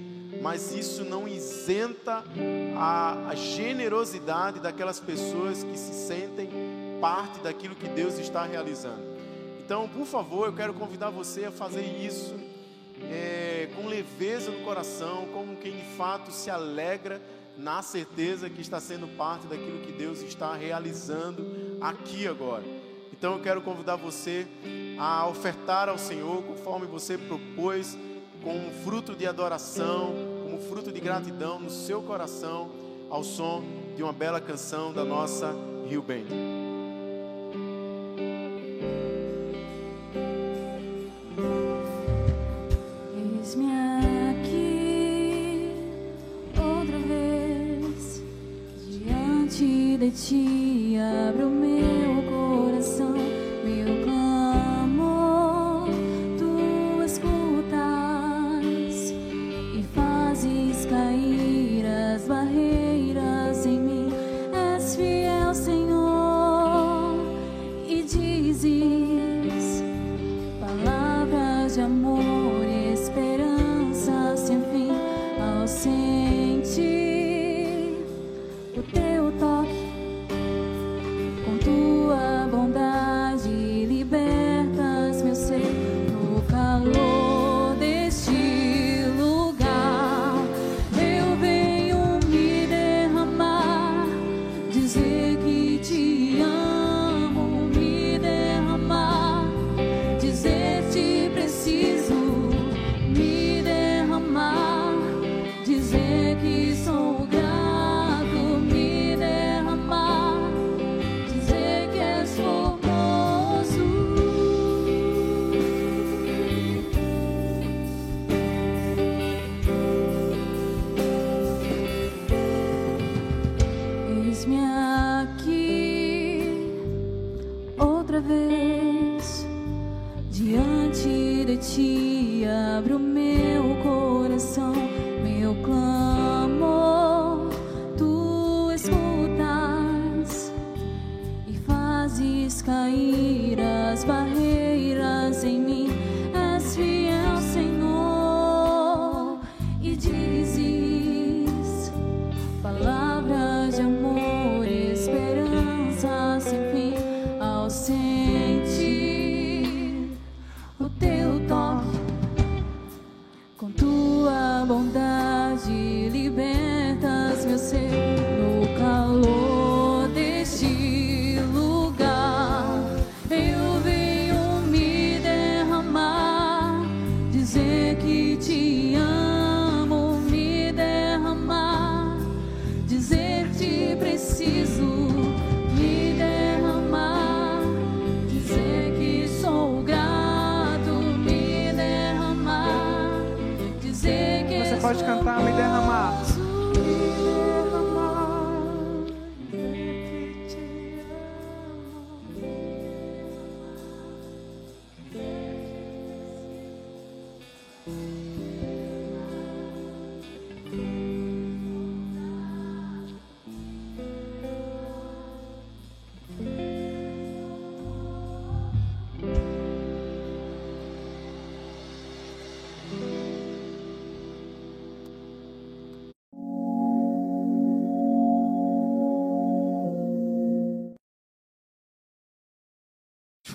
[0.41, 2.23] mas isso não isenta
[2.77, 6.49] a, a, generosidade daquelas pessoas que se sentem
[7.01, 9.03] parte daquilo que Deus está realizando.
[9.59, 12.35] Então, por favor, eu quero convidar você a fazer isso
[13.03, 17.21] é, com leveza no coração, como quem de fato se alegra
[17.57, 22.63] na certeza que está sendo parte daquilo que Deus está realizando aqui agora.
[23.11, 24.47] Então, eu quero convidar você
[24.97, 27.97] a ofertar ao Senhor conforme você propôs
[28.41, 32.71] como fruto de adoração, como fruto de gratidão no seu coração,
[33.09, 33.61] ao som
[33.95, 35.53] de uma bela canção da nossa
[35.85, 36.68] Rio Band.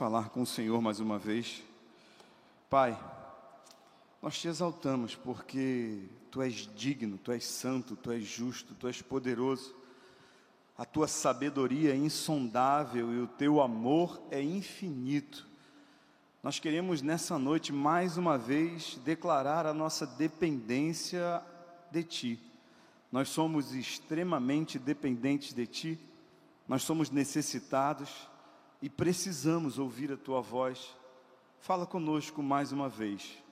[0.05, 1.62] Falar com o Senhor mais uma vez.
[2.68, 2.94] Pai,
[4.20, 9.00] nós te exaltamos porque tu és digno, tu és santo, tu és justo, tu és
[9.00, 9.74] poderoso.
[10.76, 15.48] A tua sabedoria é insondável e o teu amor é infinito.
[16.42, 21.42] Nós queremos nessa noite mais uma vez declarar a nossa dependência
[21.90, 22.40] de ti.
[23.11, 25.98] Nós somos extremamente dependentes de ti.
[26.68, 28.28] Nós somos necessitados
[28.85, 30.95] e precisamos ouvir a tua voz.
[31.59, 33.43] Fala conosco mais uma vez.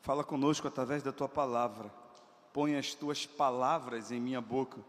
[0.00, 1.92] Fala conosco através da tua palavra.
[2.50, 4.82] Põe as tuas palavras em minha boca.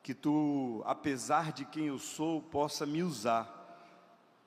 [0.00, 3.50] Que tu, apesar de quem eu sou, possa me usar.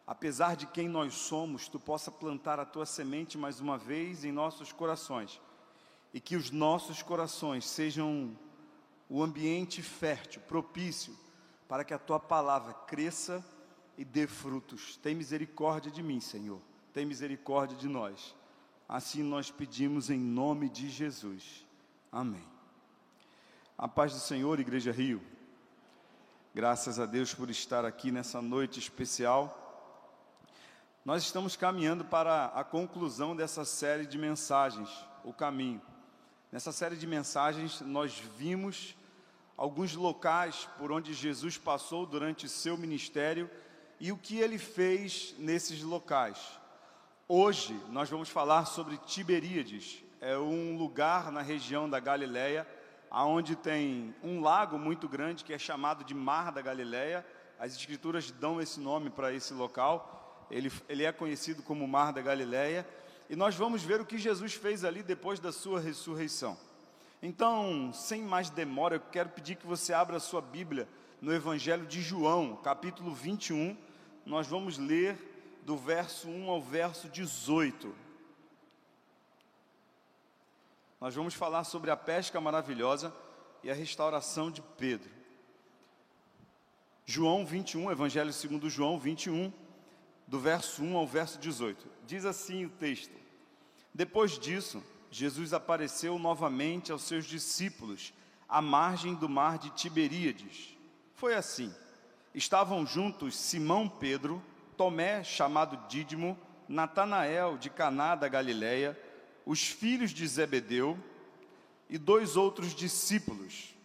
[0.07, 4.31] Apesar de quem nós somos, tu possa plantar a tua semente mais uma vez em
[4.31, 5.41] nossos corações.
[6.13, 8.33] E que os nossos corações sejam
[9.09, 11.13] o ambiente fértil, propício,
[11.67, 13.43] para que a tua palavra cresça
[13.97, 14.97] e dê frutos.
[14.97, 16.61] Tem misericórdia de mim, Senhor.
[16.93, 18.35] Tem misericórdia de nós.
[18.87, 21.65] Assim nós pedimos em nome de Jesus.
[22.11, 22.45] Amém.
[23.77, 25.21] A paz do Senhor, Igreja Rio.
[26.53, 29.63] Graças a Deus por estar aqui nessa noite especial.
[31.03, 34.89] Nós estamos caminhando para a conclusão dessa série de mensagens,
[35.23, 35.81] o caminho.
[36.51, 38.95] Nessa série de mensagens, nós vimos
[39.55, 43.49] alguns locais por onde Jesus passou durante seu ministério
[43.99, 46.37] e o que ele fez nesses locais.
[47.27, 50.03] Hoje nós vamos falar sobre Tiberíades.
[50.21, 52.67] É um lugar na região da Galileia,
[53.09, 57.25] aonde tem um lago muito grande que é chamado de Mar da Galileia.
[57.59, 60.45] As escrituras dão esse nome para esse local.
[60.49, 62.87] Ele, ele é conhecido como Mar da Galileia.
[63.29, 66.57] E nós vamos ver o que Jesus fez ali depois da sua ressurreição.
[67.21, 70.87] Então, sem mais demora, eu quero pedir que você abra a sua Bíblia
[71.19, 73.75] no Evangelho de João, capítulo 21.
[74.27, 75.17] Nós vamos ler
[75.63, 77.95] do verso 1 ao verso 18.
[80.99, 83.15] Nós vamos falar sobre a pesca maravilhosa
[83.63, 85.09] e a restauração de Pedro.
[87.05, 89.49] João 21, Evangelho segundo João 21,
[90.27, 91.87] do verso 1 ao verso 18.
[92.05, 93.15] Diz assim o texto:
[93.93, 98.13] Depois disso, Jesus apareceu novamente aos seus discípulos
[98.49, 100.75] à margem do mar de Tiberíades.
[101.13, 101.73] Foi assim:
[102.37, 104.41] estavam juntos Simão Pedro,
[104.77, 106.37] Tomé, chamado Dídimo,
[106.69, 108.97] Natanael de Caná da Galileia,
[109.43, 110.97] os filhos de Zebedeu
[111.89, 113.75] e dois outros discípulos.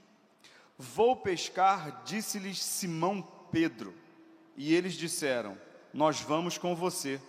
[0.76, 3.94] Vou pescar, disse-lhes Simão Pedro.
[4.54, 5.56] E eles disseram:
[5.94, 7.20] Nós vamos com você.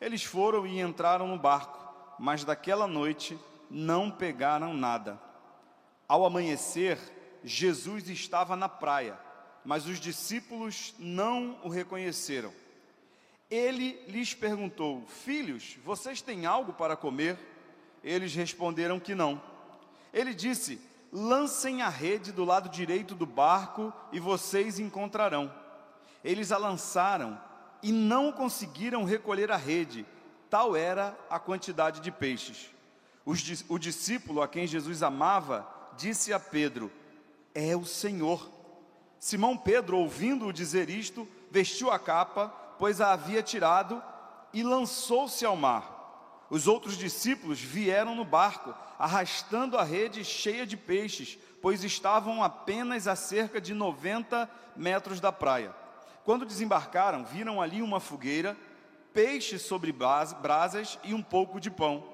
[0.00, 1.78] Eles foram e entraram no barco,
[2.18, 3.38] mas daquela noite
[3.68, 5.20] não pegaram nada.
[6.08, 6.98] Ao amanhecer,
[7.42, 9.18] Jesus estava na praia,
[9.64, 12.52] mas os discípulos não o reconheceram.
[13.50, 17.38] Ele lhes perguntou: Filhos, vocês têm algo para comer?
[18.02, 19.40] Eles responderam que não.
[20.12, 20.80] Ele disse:
[21.12, 25.52] Lancem a rede do lado direito do barco e vocês encontrarão.
[26.22, 27.40] Eles a lançaram
[27.82, 30.06] e não conseguiram recolher a rede,
[30.50, 32.70] tal era a quantidade de peixes.
[33.68, 36.90] O discípulo a quem Jesus amava disse a Pedro:
[37.54, 38.50] É o Senhor.
[39.24, 42.48] Simão Pedro, ouvindo-o dizer isto, vestiu a capa
[42.78, 44.02] pois a havia tirado,
[44.52, 46.44] e lançou-se ao mar.
[46.50, 53.08] Os outros discípulos vieram no barco, arrastando a rede cheia de peixes, pois estavam apenas
[53.08, 54.46] a cerca de 90
[54.76, 55.74] metros da praia.
[56.22, 58.54] Quando desembarcaram, viram ali uma fogueira,
[59.14, 62.04] peixes sobre brasas e um pouco de pão.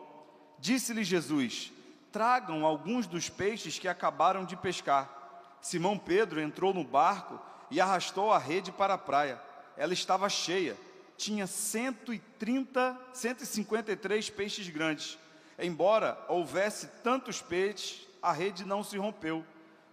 [0.61, 1.73] Disse-lhe Jesus:
[2.13, 5.20] Tragam alguns dos peixes que acabaram de pescar.
[5.61, 7.41] Simão Pedro entrou no barco
[7.71, 9.41] e arrastou a rede para a praia
[9.81, 10.77] ela estava cheia,
[11.17, 15.19] tinha 130, 153 peixes grandes.
[15.59, 19.43] Embora houvesse tantos peixes, a rede não se rompeu.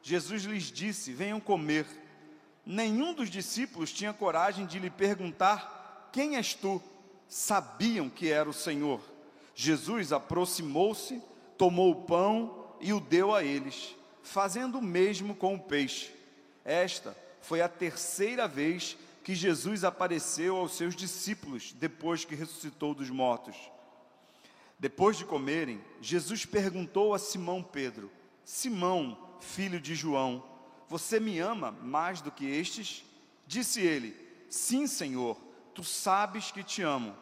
[0.03, 1.85] Jesus lhes disse: Venham comer.
[2.65, 6.83] Nenhum dos discípulos tinha coragem de lhe perguntar: Quem és tu?
[7.29, 8.99] Sabiam que era o Senhor.
[9.55, 11.23] Jesus aproximou-se,
[11.57, 13.95] tomou o pão e o deu a eles,
[14.27, 16.11] fazendo o mesmo com o peixe.
[16.63, 23.09] Esta foi a terceira vez que Jesus apareceu aos seus discípulos depois que ressuscitou dos
[23.09, 23.55] mortos.
[24.77, 28.11] Depois de comerem, Jesus perguntou a Simão Pedro:
[28.45, 30.43] Simão, filho de João,
[30.87, 33.03] você me ama mais do que estes?
[33.47, 34.15] Disse ele:
[34.49, 35.37] Sim, Senhor,
[35.73, 37.15] tu sabes que te amo.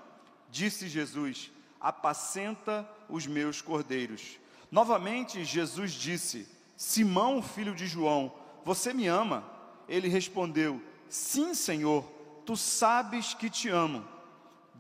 [0.50, 4.38] Disse Jesus: Apacenta os meus cordeiros.
[4.72, 9.44] Novamente Jesus disse: Simão, filho de João, você me ama?
[9.88, 12.04] Ele respondeu: Sim, Senhor,
[12.46, 14.04] tu sabes que te amo.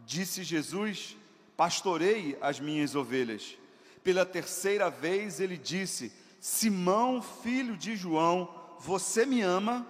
[0.05, 1.15] Disse Jesus:
[1.55, 3.57] Pastorei as minhas ovelhas.
[4.03, 9.87] Pela terceira vez ele disse: Simão, filho de João, você me ama?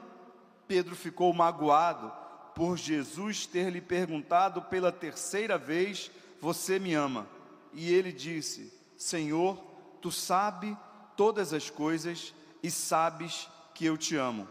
[0.68, 2.12] Pedro ficou magoado
[2.54, 7.28] por Jesus ter lhe perguntado pela terceira vez: Você me ama?
[7.74, 9.58] E ele disse: Senhor,
[10.02, 10.78] tu sabe
[11.16, 14.48] todas as coisas e sabes que eu te amo.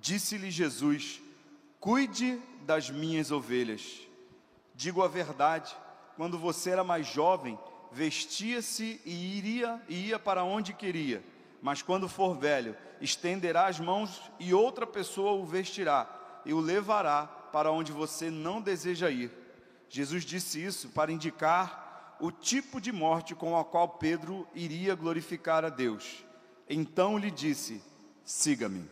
[0.00, 1.20] Disse-lhe Jesus:
[1.80, 4.00] Cuide das minhas ovelhas.
[4.74, 5.74] Digo a verdade,
[6.16, 7.58] quando você era mais jovem,
[7.90, 11.22] vestia-se e iria e ia para onde queria.
[11.60, 16.08] Mas quando for velho, estenderá as mãos e outra pessoa o vestirá
[16.44, 19.30] e o levará para onde você não deseja ir.
[19.88, 21.91] Jesus disse isso para indicar
[22.22, 26.24] o tipo de morte com a qual Pedro iria glorificar a Deus.
[26.70, 27.82] Então lhe disse:
[28.24, 28.88] Siga-me.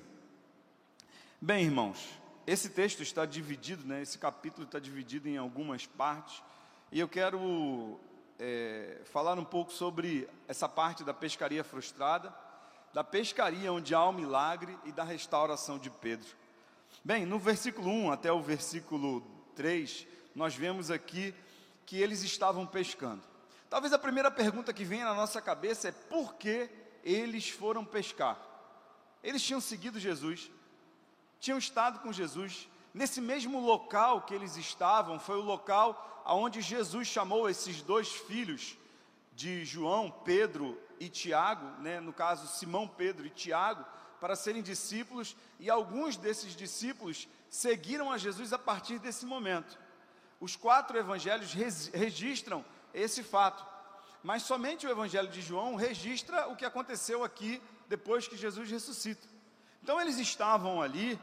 [1.40, 2.08] Bem, irmãos,
[2.44, 6.42] esse texto está dividido, né, esse capítulo está dividido em algumas partes,
[6.90, 8.00] e eu quero
[8.36, 12.34] é, falar um pouco sobre essa parte da pescaria frustrada,
[12.92, 16.26] da pescaria onde há o milagre e da restauração de Pedro.
[17.04, 19.20] Bem, no versículo 1 até o versículo
[19.54, 20.04] 3,
[20.34, 21.32] nós vemos aqui
[21.90, 23.20] que eles estavam pescando.
[23.68, 26.70] Talvez a primeira pergunta que vem na nossa cabeça é por que
[27.02, 28.40] eles foram pescar?
[29.24, 30.52] Eles tinham seguido Jesus,
[31.40, 32.68] tinham estado com Jesus.
[32.94, 38.76] Nesse mesmo local que eles estavam, foi o local aonde Jesus chamou esses dois filhos
[39.34, 43.84] de João, Pedro e Tiago, né, no caso Simão, Pedro e Tiago,
[44.20, 49.76] para serem discípulos, e alguns desses discípulos seguiram a Jesus a partir desse momento.
[50.40, 52.64] Os quatro evangelhos registram
[52.94, 53.64] esse fato,
[54.22, 59.28] mas somente o evangelho de João registra o que aconteceu aqui depois que Jesus ressuscita.
[59.82, 61.20] Então eles estavam ali,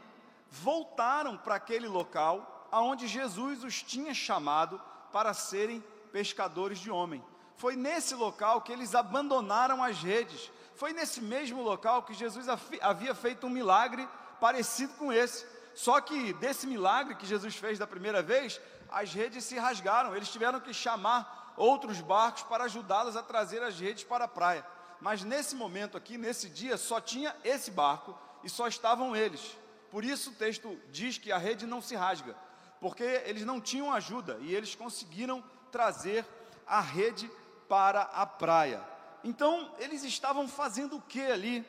[0.50, 4.80] voltaram para aquele local aonde Jesus os tinha chamado
[5.12, 7.24] para serem pescadores de homem.
[7.56, 10.50] Foi nesse local que eles abandonaram as redes.
[10.76, 12.46] Foi nesse mesmo local que Jesus
[12.80, 14.08] havia feito um milagre
[14.40, 15.44] parecido com esse.
[15.74, 18.60] Só que desse milagre que Jesus fez da primeira vez,
[18.90, 20.14] as redes se rasgaram.
[20.14, 24.64] Eles tiveram que chamar outros barcos para ajudá-los a trazer as redes para a praia.
[25.00, 29.56] Mas nesse momento aqui, nesse dia, só tinha esse barco e só estavam eles.
[29.90, 32.36] Por isso o texto diz que a rede não se rasga,
[32.80, 36.26] porque eles não tinham ajuda e eles conseguiram trazer
[36.66, 37.30] a rede
[37.68, 38.82] para a praia.
[39.24, 41.64] Então, eles estavam fazendo o que ali?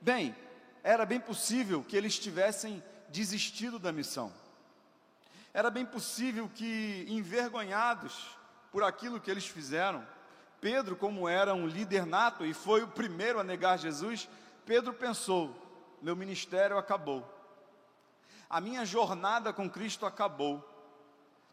[0.00, 0.34] Bem,
[0.82, 4.32] era bem possível que eles tivessem desistido da missão.
[5.54, 8.36] Era bem possível que, envergonhados
[8.70, 10.06] por aquilo que eles fizeram,
[10.60, 14.28] Pedro, como era um líder nato e foi o primeiro a negar Jesus,
[14.64, 15.54] Pedro pensou:
[16.00, 17.28] meu ministério acabou,
[18.48, 20.66] a minha jornada com Cristo acabou,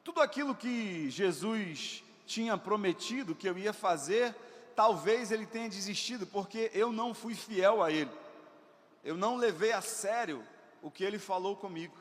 [0.04, 4.34] tudo aquilo que Jesus tinha prometido que eu ia fazer,
[4.76, 8.12] talvez ele tenha desistido, porque eu não fui fiel a ele.
[9.04, 10.46] Eu não levei a sério
[10.82, 11.98] o que ele falou comigo.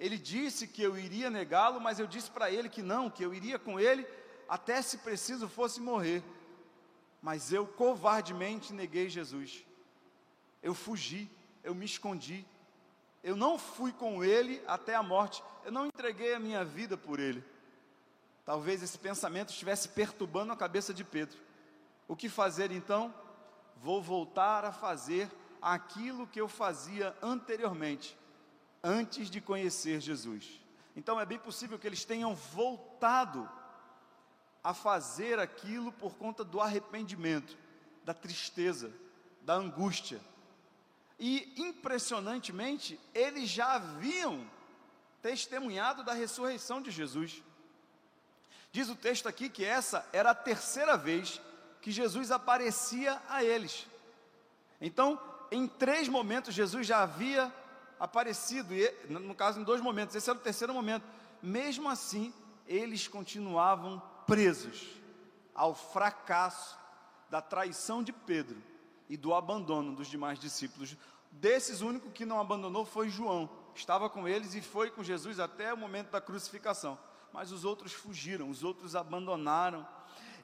[0.00, 3.34] Ele disse que eu iria negá-lo, mas eu disse para ele que não, que eu
[3.34, 4.06] iria com ele
[4.48, 6.24] até se preciso fosse morrer.
[7.20, 9.62] Mas eu covardemente neguei Jesus.
[10.62, 11.30] Eu fugi,
[11.62, 12.46] eu me escondi.
[13.22, 15.44] Eu não fui com ele até a morte.
[15.66, 17.44] Eu não entreguei a minha vida por ele.
[18.46, 21.38] Talvez esse pensamento estivesse perturbando a cabeça de Pedro.
[22.08, 23.14] O que fazer então?
[23.76, 25.30] Vou voltar a fazer
[25.60, 28.16] aquilo que eu fazia anteriormente,
[28.82, 30.60] antes de conhecer Jesus.
[30.96, 33.48] Então é bem possível que eles tenham voltado
[34.62, 37.56] a fazer aquilo por conta do arrependimento,
[38.04, 38.92] da tristeza,
[39.42, 40.20] da angústia.
[41.18, 44.48] E impressionantemente, eles já haviam
[45.22, 47.42] testemunhado da ressurreição de Jesus.
[48.72, 51.40] Diz o texto aqui que essa era a terceira vez
[51.80, 53.86] que Jesus aparecia a eles.
[54.80, 55.20] Então,
[55.50, 57.52] em três momentos, Jesus já havia
[58.00, 61.04] aparecido, e, no caso, em dois momentos, esse era o terceiro momento.
[61.42, 62.34] Mesmo assim,
[62.66, 64.88] eles continuavam presos
[65.54, 66.78] ao fracasso
[67.28, 68.60] da traição de Pedro
[69.08, 70.96] e do abandono dos demais discípulos.
[71.30, 73.48] Desses, o único que não abandonou foi João.
[73.74, 76.98] Estava com eles e foi com Jesus até o momento da crucificação
[77.32, 79.86] mas os outros fugiram, os outros abandonaram.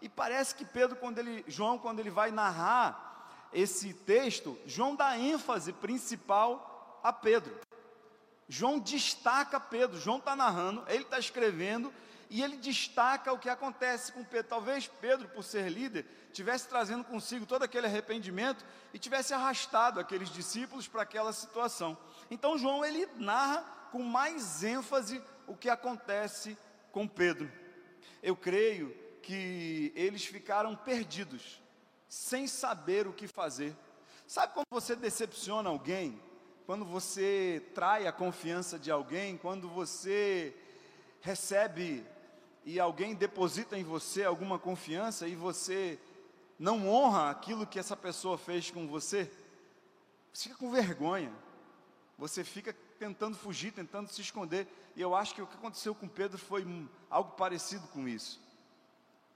[0.01, 5.19] E parece que Pedro, quando ele, João, quando ele vai narrar esse texto, João dá
[5.19, 6.76] ênfase principal
[7.09, 7.57] a Pedro.
[8.49, 9.99] João destaca Pedro.
[9.99, 11.93] João está narrando, ele está escrevendo
[12.29, 14.49] e ele destaca o que acontece com Pedro.
[14.49, 20.29] Talvez Pedro, por ser líder, tivesse trazendo consigo todo aquele arrependimento e tivesse arrastado aqueles
[20.29, 21.97] discípulos para aquela situação.
[22.31, 26.59] Então João ele narra com mais ênfase o que acontece
[26.91, 27.51] com Pedro.
[28.23, 28.91] eu creio
[29.23, 31.61] que eles ficaram perdidos,
[32.09, 33.77] sem saber o que fazer.
[34.27, 36.21] Sabe quando você decepciona alguém?
[36.67, 39.39] Quando você trai a confiança de alguém?
[39.39, 40.53] Quando você
[41.21, 42.05] recebe
[42.65, 45.97] e alguém deposita em você alguma confiança e você
[46.59, 49.31] não honra aquilo que essa pessoa fez com você?
[50.33, 51.33] Você fica com vergonha.
[52.19, 54.67] Você fica tentando fugir, tentando se esconder.
[54.97, 56.67] E eu acho que o que aconteceu com Pedro foi
[57.09, 58.41] algo parecido com isso.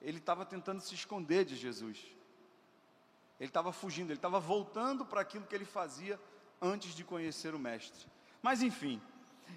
[0.03, 2.05] Ele estava tentando se esconder de Jesus.
[3.39, 6.19] Ele estava fugindo, ele estava voltando para aquilo que ele fazia
[6.61, 8.07] antes de conhecer o Mestre.
[8.43, 9.01] Mas enfim,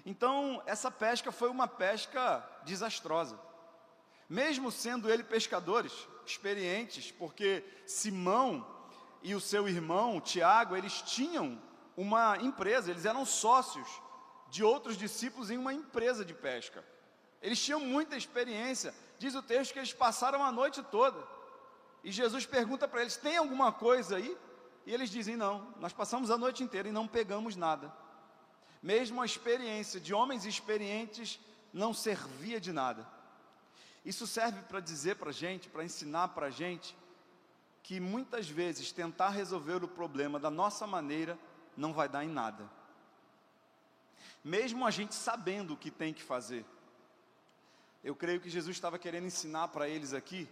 [0.04, 3.38] então essa pesca foi uma pesca desastrosa.
[4.28, 5.92] Mesmo sendo ele pescadores
[6.26, 8.66] experientes, porque Simão
[9.22, 11.60] e o seu irmão Tiago, eles tinham
[11.96, 13.86] uma empresa, eles eram sócios
[14.48, 16.84] de outros discípulos em uma empresa de pesca.
[17.42, 18.94] Eles tinham muita experiência.
[19.18, 21.22] Diz o texto que eles passaram a noite toda.
[22.02, 24.36] E Jesus pergunta para eles: tem alguma coisa aí?
[24.86, 27.92] E eles dizem: não, nós passamos a noite inteira e não pegamos nada.
[28.82, 31.40] Mesmo a experiência de homens experientes
[31.72, 33.06] não servia de nada.
[34.04, 36.94] Isso serve para dizer para a gente, para ensinar para a gente,
[37.82, 41.38] que muitas vezes tentar resolver o problema da nossa maneira
[41.76, 42.70] não vai dar em nada.
[44.42, 46.64] Mesmo a gente sabendo o que tem que fazer.
[48.02, 50.46] Eu creio que Jesus estava querendo ensinar para eles aqui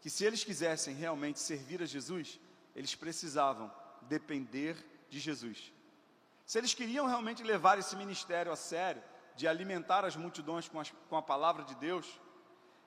[0.00, 2.38] que se eles quisessem realmente servir a Jesus,
[2.74, 3.72] eles precisavam
[4.02, 4.76] depender
[5.08, 5.72] de Jesus.
[6.44, 9.02] Se eles queriam realmente levar esse ministério a sério,
[9.36, 12.20] de alimentar as multidões com, as, com a palavra de Deus,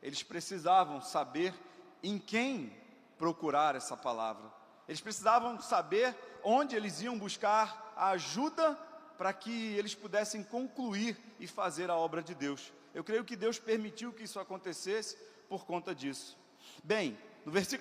[0.02, 1.54] eles precisavam saber
[2.02, 2.74] em quem
[3.18, 4.52] procurar essa palavra.
[4.88, 8.76] Eles precisavam saber onde eles iam buscar a ajuda
[9.18, 12.72] para que eles pudessem concluir e fazer a obra de Deus.
[12.94, 15.18] Eu creio que Deus permitiu que isso acontecesse
[15.50, 16.38] por conta disso.
[16.84, 17.18] Bem,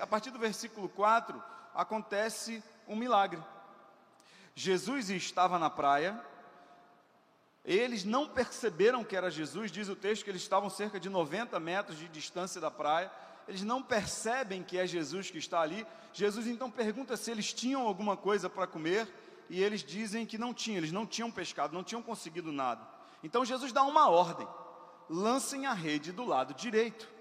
[0.00, 1.42] a partir do versículo 4,
[1.74, 3.42] acontece um milagre.
[4.54, 6.18] Jesus estava na praia,
[7.64, 11.58] eles não perceberam que era Jesus, diz o texto que eles estavam cerca de 90
[11.58, 13.10] metros de distância da praia,
[13.48, 15.86] eles não percebem que é Jesus que está ali.
[16.12, 19.08] Jesus então pergunta se eles tinham alguma coisa para comer,
[19.48, 22.86] e eles dizem que não tinham, eles não tinham pescado, não tinham conseguido nada.
[23.22, 24.46] Então Jesus dá uma ordem:
[25.08, 27.15] lancem a rede do lado direito.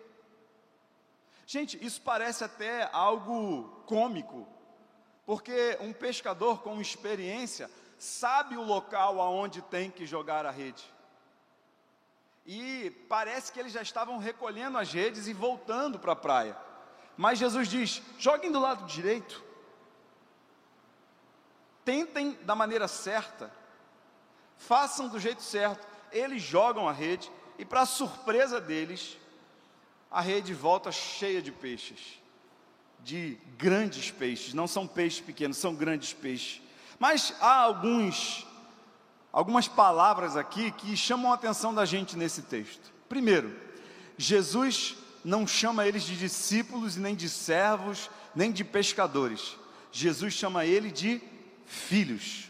[1.46, 4.48] Gente, isso parece até algo cômico,
[5.26, 10.84] porque um pescador com experiência sabe o local aonde tem que jogar a rede.
[12.46, 16.58] E parece que eles já estavam recolhendo as redes e voltando para a praia.
[17.18, 19.44] Mas Jesus diz: joguem do lado direito.
[21.84, 23.52] Tentem da maneira certa.
[24.58, 25.88] Façam do jeito certo.
[26.12, 29.18] Eles jogam a rede e, para surpresa deles,
[30.10, 32.20] a rede volta cheia de peixes,
[33.04, 36.62] de grandes peixes, não são peixes pequenos, são grandes peixes.
[37.00, 38.48] Mas há alguns,
[39.32, 42.94] algumas palavras aqui que chamam a atenção da gente nesse texto.
[43.10, 43.56] Primeiro,
[44.18, 49.58] Jesus não chama eles de discípulos, nem de servos, nem de pescadores.
[49.92, 51.22] Jesus chama ele de
[51.66, 52.50] filhos.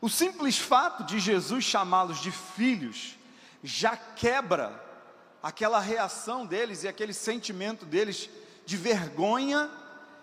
[0.00, 3.16] O simples fato de Jesus chamá-los de filhos
[3.62, 4.87] já quebra
[5.42, 8.28] aquela reação deles e aquele sentimento deles
[8.66, 9.70] de vergonha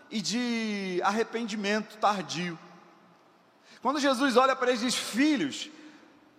[0.10, 2.58] e de arrependimento tardio.
[3.82, 5.70] Quando Jesus olha para eles e diz: Filhos,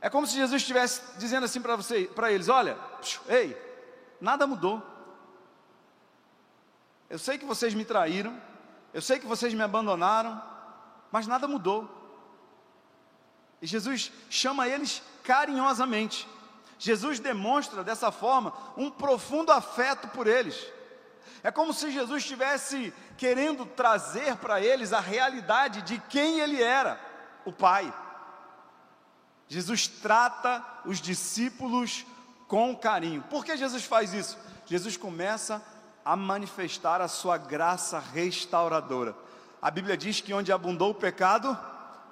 [0.01, 2.78] é como se Jesus estivesse dizendo assim para você, para eles: Olha,
[3.28, 3.57] ei,
[4.20, 4.82] nada mudou.
[7.09, 8.40] Eu sei que vocês me traíram,
[8.93, 10.43] eu sei que vocês me abandonaram,
[11.11, 11.89] mas nada mudou.
[13.62, 16.28] E Jesus chama eles carinhosamente.
[16.78, 20.66] Jesus demonstra dessa forma um profundo afeto por eles.
[21.43, 27.01] É como se Jesus estivesse querendo trazer para eles a realidade de quem ele era,
[27.44, 27.93] o Pai.
[29.48, 32.05] Jesus trata os discípulos
[32.48, 33.23] com carinho.
[33.23, 34.36] Por que Jesus faz isso?
[34.66, 35.62] Jesus começa
[36.05, 39.15] a manifestar a sua graça restauradora.
[39.61, 41.57] A Bíblia diz que onde abundou o pecado,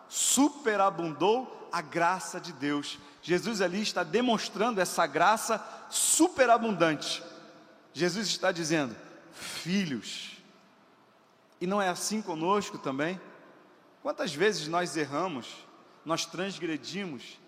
[0.09, 2.99] superabundou a graça de Deus.
[3.27, 7.25] Jesus ali está demonstrando essa graça superabundante.
[7.95, 8.95] Jesus está dizendo:
[9.33, 10.37] filhos.
[11.59, 13.19] E não é assim conosco também?
[14.03, 15.49] Quantas vezes nós erramos,
[16.05, 17.39] nós transgredimos,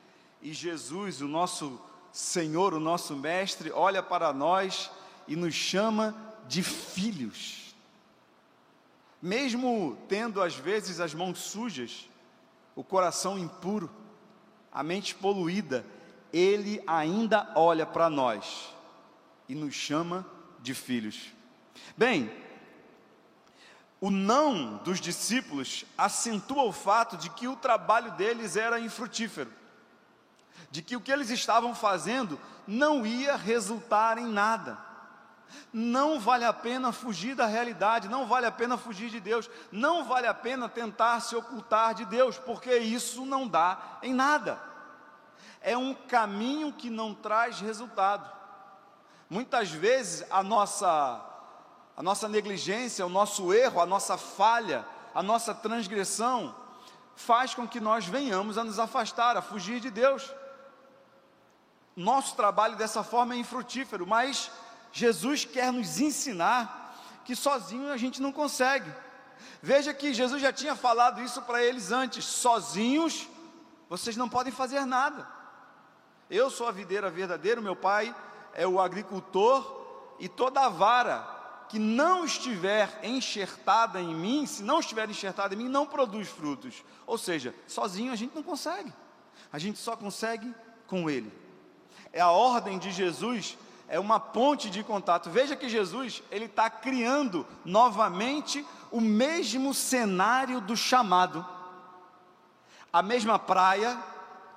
[0.40, 1.78] e Jesus, o nosso
[2.10, 4.90] Senhor, o nosso Mestre, olha para nós
[5.28, 6.16] e nos chama
[6.48, 7.74] de filhos.
[9.20, 12.08] Mesmo tendo às vezes as mãos sujas,
[12.74, 13.90] o coração impuro,
[14.76, 15.86] a mente poluída,
[16.30, 18.74] Ele ainda olha para nós
[19.48, 20.26] e nos chama
[20.60, 21.32] de filhos.
[21.96, 22.30] Bem,
[23.98, 29.50] o não dos discípulos acentua o fato de que o trabalho deles era infrutífero,
[30.70, 34.76] de que o que eles estavam fazendo não ia resultar em nada.
[35.72, 40.04] Não vale a pena fugir da realidade, não vale a pena fugir de Deus, não
[40.04, 44.60] vale a pena tentar se ocultar de Deus, porque isso não dá em nada.
[45.60, 48.30] É um caminho que não traz resultado.
[49.28, 51.22] Muitas vezes a nossa
[51.96, 56.54] a nossa negligência, o nosso erro, a nossa falha, a nossa transgressão
[57.14, 60.30] faz com que nós venhamos a nos afastar, a fugir de Deus.
[61.96, 64.50] Nosso trabalho dessa forma é infrutífero, mas
[64.96, 68.90] Jesus quer nos ensinar que sozinho a gente não consegue.
[69.60, 73.28] Veja que Jesus já tinha falado isso para eles antes: sozinhos
[73.90, 75.28] vocês não podem fazer nada.
[76.30, 78.14] Eu sou a videira verdadeira, meu pai
[78.54, 81.28] é o agricultor, e toda a vara
[81.68, 86.82] que não estiver enxertada em mim, se não estiver enxertada em mim, não produz frutos.
[87.06, 88.90] Ou seja, sozinho a gente não consegue,
[89.52, 90.54] a gente só consegue
[90.86, 91.30] com Ele.
[92.14, 95.30] É a ordem de Jesus é uma ponte de contato.
[95.30, 101.46] Veja que Jesus ele está criando novamente o mesmo cenário do chamado,
[102.92, 103.98] a mesma praia,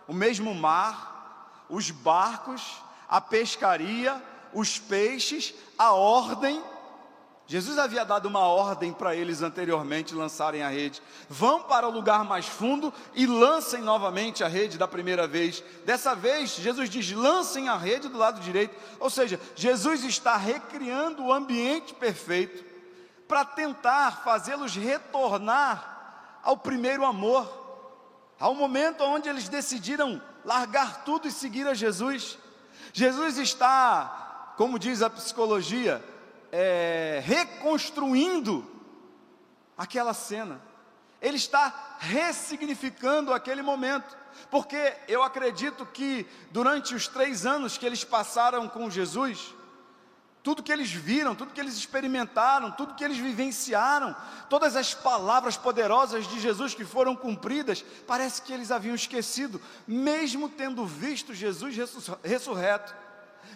[0.07, 4.21] o mesmo mar, os barcos, a pescaria,
[4.53, 6.63] os peixes, a ordem
[7.49, 11.01] Jesus havia dado uma ordem para eles anteriormente lançarem a rede.
[11.27, 15.63] Vão para o lugar mais fundo e lancem novamente a rede da primeira vez.
[15.83, 18.75] Dessa vez, Jesus diz: lancem a rede do lado direito.
[18.99, 22.63] Ou seja, Jesus está recriando o ambiente perfeito
[23.27, 27.49] para tentar fazê-los retornar ao primeiro amor,
[28.39, 32.37] ao momento onde eles decidiram largar tudo e seguir a Jesus.
[32.93, 35.99] Jesus está, como diz a psicologia,
[36.51, 38.69] é, reconstruindo
[39.77, 40.61] aquela cena,
[41.21, 44.17] ele está ressignificando aquele momento,
[44.49, 49.53] porque eu acredito que durante os três anos que eles passaram com Jesus,
[50.41, 54.15] tudo que eles viram, tudo que eles experimentaram, tudo que eles vivenciaram,
[54.49, 60.47] todas as palavras poderosas de Jesus que foram cumpridas, parece que eles haviam esquecido, mesmo
[60.47, 61.75] tendo visto Jesus
[62.23, 62.95] ressurreto,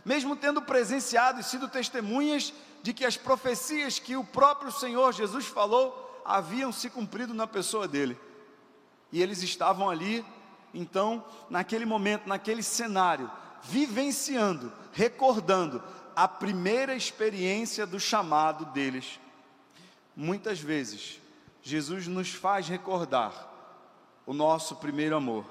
[0.04, 2.54] mesmo tendo presenciado e sido testemunhas
[2.84, 7.88] de que as profecias que o próprio Senhor Jesus falou haviam se cumprido na pessoa
[7.88, 8.20] dele.
[9.10, 10.24] E eles estavam ali,
[10.74, 13.32] então, naquele momento, naquele cenário,
[13.64, 15.82] vivenciando, recordando
[16.14, 19.18] a primeira experiência do chamado deles.
[20.14, 21.22] Muitas vezes,
[21.62, 23.50] Jesus nos faz recordar
[24.26, 25.46] o nosso primeiro amor.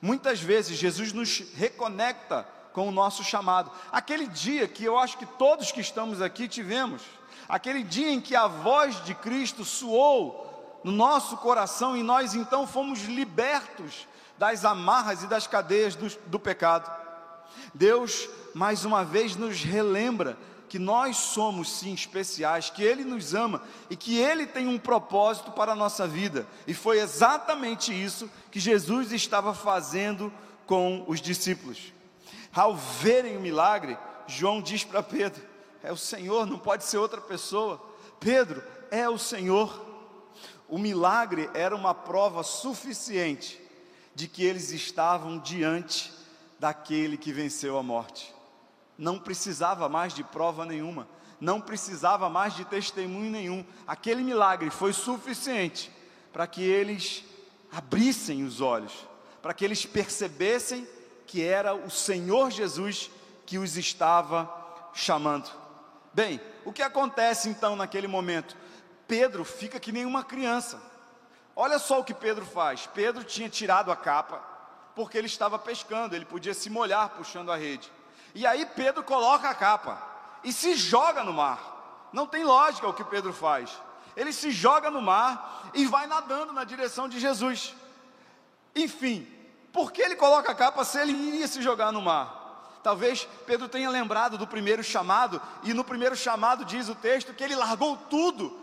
[0.00, 3.70] Muitas vezes, Jesus nos reconecta com o nosso chamado.
[3.90, 7.02] Aquele dia que eu acho que todos que estamos aqui tivemos,
[7.48, 12.66] aquele dia em que a voz de Cristo soou no nosso coração e nós então
[12.66, 14.06] fomos libertos
[14.38, 16.90] das amarras e das cadeias do, do pecado.
[17.74, 20.38] Deus, mais uma vez, nos relembra
[20.68, 23.60] que nós somos sim especiais, que Ele nos ama
[23.90, 26.46] e que Ele tem um propósito para a nossa vida.
[26.66, 30.32] E foi exatamente isso que Jesus estava fazendo
[30.66, 31.92] com os discípulos.
[32.54, 33.96] Ao verem o milagre,
[34.26, 35.42] João diz para Pedro:
[35.82, 37.80] É o Senhor, não pode ser outra pessoa.
[38.18, 39.88] Pedro, é o Senhor.
[40.68, 43.60] O milagre era uma prova suficiente
[44.14, 46.12] de que eles estavam diante
[46.58, 48.34] daquele que venceu a morte.
[48.98, 51.08] Não precisava mais de prova nenhuma,
[51.40, 53.64] não precisava mais de testemunho nenhum.
[53.86, 55.90] Aquele milagre foi suficiente
[56.32, 57.24] para que eles
[57.72, 58.92] abrissem os olhos,
[59.40, 60.86] para que eles percebessem
[61.30, 63.08] que era o Senhor Jesus
[63.46, 64.52] que os estava
[64.92, 65.48] chamando.
[66.12, 68.56] Bem, o que acontece então naquele momento?
[69.06, 70.82] Pedro fica que nem uma criança.
[71.54, 72.88] Olha só o que Pedro faz.
[72.92, 74.38] Pedro tinha tirado a capa,
[74.96, 77.92] porque ele estava pescando, ele podia se molhar puxando a rede.
[78.34, 80.02] E aí Pedro coloca a capa
[80.42, 82.08] e se joga no mar.
[82.12, 83.70] Não tem lógica o que Pedro faz.
[84.16, 87.72] Ele se joga no mar e vai nadando na direção de Jesus.
[88.74, 89.28] Enfim,
[89.72, 92.80] por que ele coloca a capa se ele iria se jogar no mar?
[92.82, 97.44] Talvez Pedro tenha lembrado do primeiro chamado, e no primeiro chamado diz o texto que
[97.44, 98.58] ele largou tudo: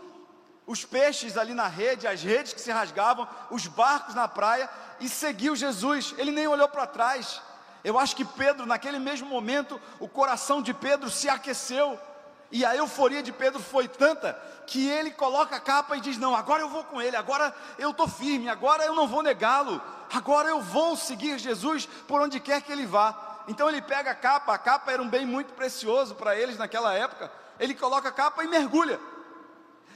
[0.66, 4.68] os peixes ali na rede, as redes que se rasgavam, os barcos na praia,
[5.00, 6.14] e seguiu Jesus.
[6.18, 7.40] Ele nem olhou para trás.
[7.84, 11.98] Eu acho que Pedro, naquele mesmo momento, o coração de Pedro se aqueceu,
[12.50, 14.32] e a euforia de Pedro foi tanta
[14.66, 17.90] que ele coloca a capa e diz: Não, agora eu vou com ele, agora eu
[17.90, 19.80] estou firme, agora eu não vou negá-lo,
[20.12, 23.42] agora eu vou seguir Jesus por onde quer que ele vá.
[23.48, 26.94] Então ele pega a capa, a capa era um bem muito precioso para eles naquela
[26.94, 27.30] época.
[27.58, 28.98] Ele coloca a capa e mergulha.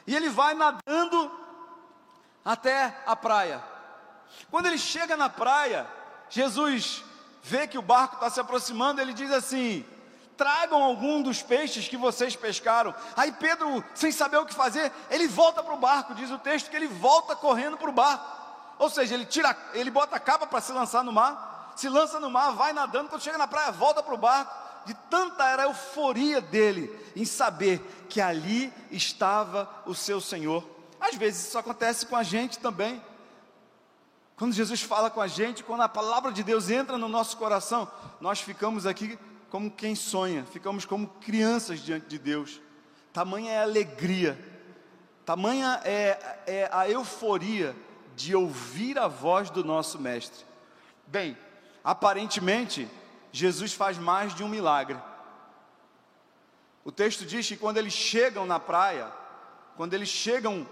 [0.06, 1.30] E ele vai nadando
[2.44, 3.62] até a praia.
[4.50, 5.86] Quando ele chega na praia,
[6.28, 7.04] Jesus
[7.42, 9.86] vê que o barco está se aproximando, ele diz assim:
[10.42, 12.92] tragam algum dos peixes que vocês pescaram.
[13.16, 16.68] Aí Pedro, sem saber o que fazer, ele volta para o barco, diz o texto
[16.68, 18.26] que ele volta correndo para o barco.
[18.76, 22.18] Ou seja, ele tira, ele bota a capa para se lançar no mar, se lança
[22.18, 24.52] no mar, vai nadando, quando chega na praia, volta para o barco.
[24.84, 27.78] De tanta era a euforia dele em saber
[28.08, 30.68] que ali estava o seu Senhor.
[31.00, 33.00] Às vezes isso acontece com a gente também.
[34.36, 37.88] Quando Jesus fala com a gente, quando a palavra de Deus entra no nosso coração,
[38.20, 39.16] nós ficamos aqui
[39.52, 42.58] como quem sonha, ficamos como crianças diante de Deus.
[43.12, 44.42] Tamanha é a alegria,
[45.26, 47.76] tamanha é, é a euforia
[48.16, 50.42] de ouvir a voz do nosso Mestre.
[51.06, 51.36] Bem,
[51.84, 52.88] aparentemente,
[53.30, 54.98] Jesus faz mais de um milagre.
[56.82, 59.12] O texto diz que quando eles chegam na praia,
[59.76, 60.66] quando eles chegam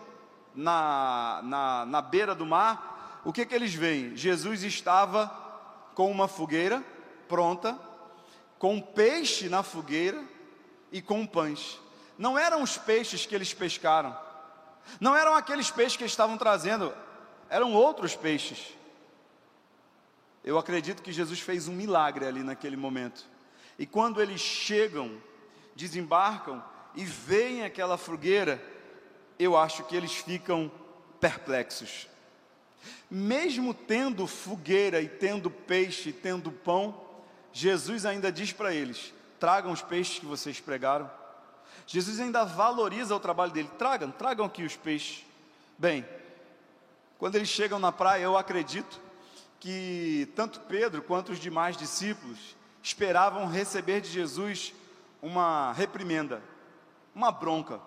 [0.54, 4.16] na, na, na beira do mar, o que, que eles veem?
[4.16, 5.28] Jesus estava
[5.94, 6.82] com uma fogueira
[7.28, 7.89] pronta,
[8.60, 10.22] com peixe na fogueira
[10.92, 11.80] e com pães.
[12.18, 14.14] Não eram os peixes que eles pescaram,
[15.00, 16.94] não eram aqueles peixes que eles estavam trazendo,
[17.48, 18.76] eram outros peixes.
[20.44, 23.26] Eu acredito que Jesus fez um milagre ali naquele momento.
[23.78, 25.10] E quando eles chegam,
[25.74, 26.62] desembarcam
[26.94, 28.62] e veem aquela fogueira,
[29.38, 30.70] eu acho que eles ficam
[31.18, 32.08] perplexos.
[33.10, 37.09] Mesmo tendo fogueira e tendo peixe, e tendo pão,
[37.52, 41.10] Jesus ainda diz para eles: tragam os peixes que vocês pregaram.
[41.86, 43.70] Jesus ainda valoriza o trabalho dele.
[43.78, 45.24] Tragam, tragam aqui os peixes.
[45.78, 46.06] Bem,
[47.18, 49.00] quando eles chegam na praia, eu acredito
[49.58, 54.72] que tanto Pedro quanto os demais discípulos esperavam receber de Jesus
[55.20, 56.42] uma reprimenda,
[57.14, 57.80] uma bronca.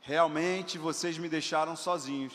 [0.00, 2.32] Realmente vocês me deixaram sozinhos.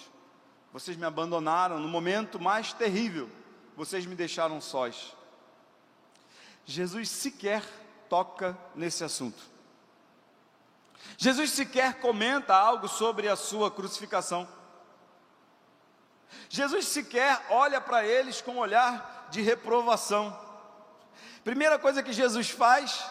[0.72, 3.30] Vocês me abandonaram no momento mais terrível.
[3.76, 5.16] Vocês me deixaram sós.
[6.66, 7.64] Jesus sequer
[8.10, 9.42] toca nesse assunto.
[11.18, 14.48] Jesus sequer comenta algo sobre a sua crucificação.
[16.50, 20.40] Jesus sequer olha para eles com um olhar de reprovação.
[21.44, 23.04] Primeira coisa que Jesus faz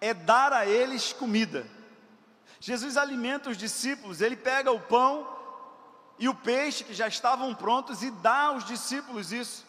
[0.00, 1.66] é dar a eles comida.
[2.58, 5.26] Jesus alimenta os discípulos, ele pega o pão
[6.18, 9.64] e o peixe que já estavam prontos e dá aos discípulos isso.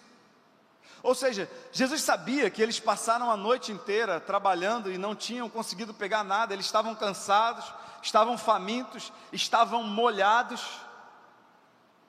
[1.04, 5.94] Ou seja, Jesus sabia que eles passaram a noite inteira trabalhando e não tinham conseguido
[5.94, 7.74] pegar nada, eles estavam cansados,
[8.04, 10.62] estavam famintos, estavam molhados.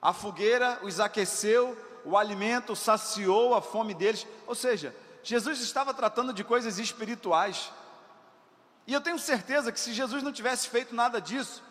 [0.01, 4.27] A fogueira os aqueceu, o alimento saciou a fome deles.
[4.45, 7.71] Ou seja, Jesus estava tratando de coisas espirituais.
[8.85, 11.63] E eu tenho certeza que se Jesus não tivesse feito nada disso,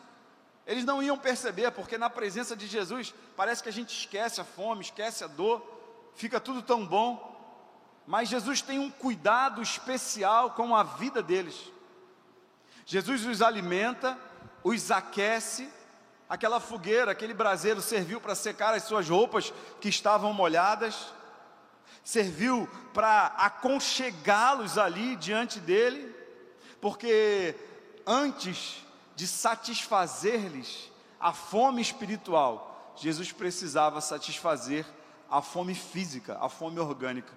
[0.66, 4.44] eles não iam perceber, porque na presença de Jesus parece que a gente esquece a
[4.44, 5.82] fome, esquece a dor
[6.15, 7.31] fica tudo tão bom,
[8.07, 11.71] mas Jesus tem um cuidado especial com a vida deles.
[12.85, 14.19] Jesus os alimenta,
[14.65, 15.69] os aquece,
[16.29, 21.13] aquela fogueira, aquele braseiro serviu para secar as suas roupas que estavam molhadas,
[22.03, 26.15] serviu para aconchegá-los ali diante dele,
[26.81, 27.55] porque
[28.07, 28.85] antes
[29.15, 30.91] de satisfazer-lhes
[31.21, 34.85] a fome espiritual, Jesus precisava satisfazer
[35.33, 37.33] a fome física, a fome orgânica.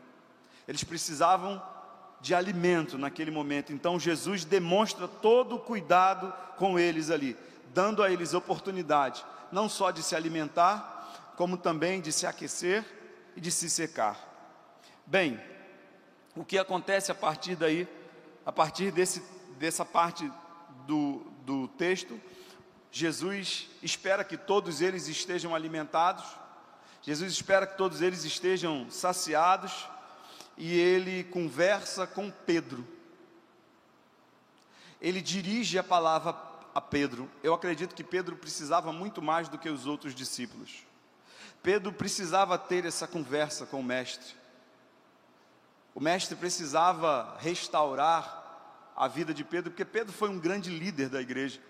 [0.67, 1.63] Eles precisavam
[2.19, 3.71] de alimento naquele momento.
[3.71, 7.37] Então Jesus demonstra todo o cuidado com eles ali,
[7.73, 12.83] dando a eles oportunidade, não só de se alimentar, como também de se aquecer
[13.33, 14.19] e de se secar.
[15.05, 15.39] Bem,
[16.35, 17.87] o que acontece a partir daí,
[18.45, 19.23] a partir desse,
[19.57, 20.29] dessa parte
[20.85, 22.19] do, do texto,
[22.91, 26.25] Jesus espera que todos eles estejam alimentados,
[27.05, 29.87] Jesus espera que todos eles estejam saciados
[30.57, 32.83] e ele conversa com Pedro.
[34.99, 36.35] Ele dirige a palavra
[36.73, 37.29] a Pedro.
[37.43, 40.83] Eu acredito que Pedro precisava muito mais do que os outros discípulos.
[41.61, 44.33] Pedro precisava ter essa conversa com o Mestre.
[45.93, 51.21] O Mestre precisava restaurar a vida de Pedro, porque Pedro foi um grande líder da
[51.21, 51.61] igreja.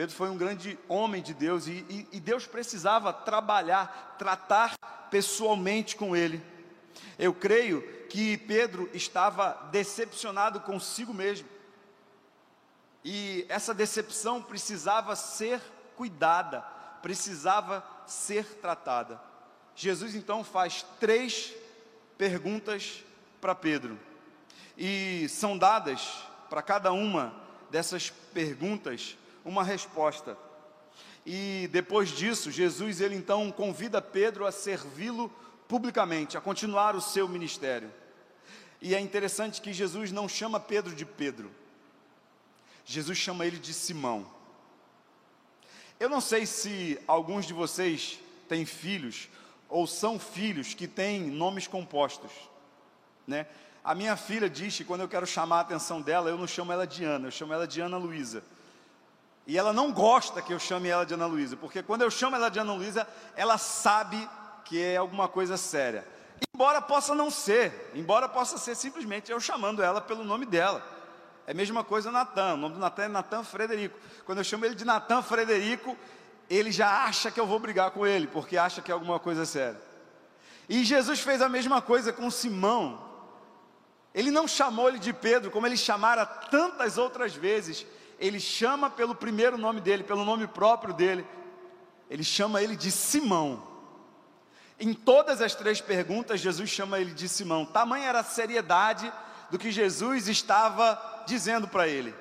[0.00, 4.74] Pedro foi um grande homem de Deus e, e, e Deus precisava trabalhar, tratar
[5.10, 6.42] pessoalmente com ele.
[7.18, 11.46] Eu creio que Pedro estava decepcionado consigo mesmo.
[13.04, 15.60] E essa decepção precisava ser
[15.94, 16.62] cuidada,
[17.02, 19.20] precisava ser tratada.
[19.76, 21.52] Jesus então faz três
[22.16, 23.04] perguntas
[23.38, 24.00] para Pedro.
[24.78, 27.34] E são dadas para cada uma
[27.70, 30.36] dessas perguntas uma resposta.
[31.24, 35.30] E depois disso, Jesus ele então convida Pedro a servi-lo
[35.68, 37.92] publicamente, a continuar o seu ministério.
[38.80, 41.50] E é interessante que Jesus não chama Pedro de Pedro.
[42.84, 44.26] Jesus chama ele de Simão.
[45.98, 48.18] Eu não sei se alguns de vocês
[48.48, 49.28] têm filhos
[49.68, 52.32] ou são filhos que têm nomes compostos,
[53.26, 53.46] né?
[53.84, 56.72] A minha filha diz que quando eu quero chamar a atenção dela, eu não chamo
[56.72, 58.42] ela de Ana, eu chamo ela de Ana Luísa.
[59.46, 62.36] E ela não gosta que eu chame ela de Ana Luísa, porque quando eu chamo
[62.36, 64.28] ela de Ana Luísa, ela sabe
[64.64, 66.06] que é alguma coisa séria.
[66.54, 70.82] Embora possa não ser, embora possa ser simplesmente eu chamando ela pelo nome dela.
[71.46, 73.98] É a mesma coisa Natan, o nome do Natan é Natan Frederico.
[74.24, 75.96] Quando eu chamo ele de Natan Frederico,
[76.48, 79.44] ele já acha que eu vou brigar com ele, porque acha que é alguma coisa
[79.44, 79.80] séria.
[80.68, 83.08] E Jesus fez a mesma coisa com Simão.
[84.14, 87.86] Ele não chamou ele de Pedro, como ele chamara tantas outras vezes.
[88.20, 91.26] Ele chama pelo primeiro nome dele, pelo nome próprio dele.
[92.08, 93.66] Ele chama ele de Simão.
[94.78, 97.64] Em todas as três perguntas, Jesus chama ele de Simão.
[97.64, 99.12] Tamanha era a seriedade
[99.50, 102.14] do que Jesus estava dizendo para ele.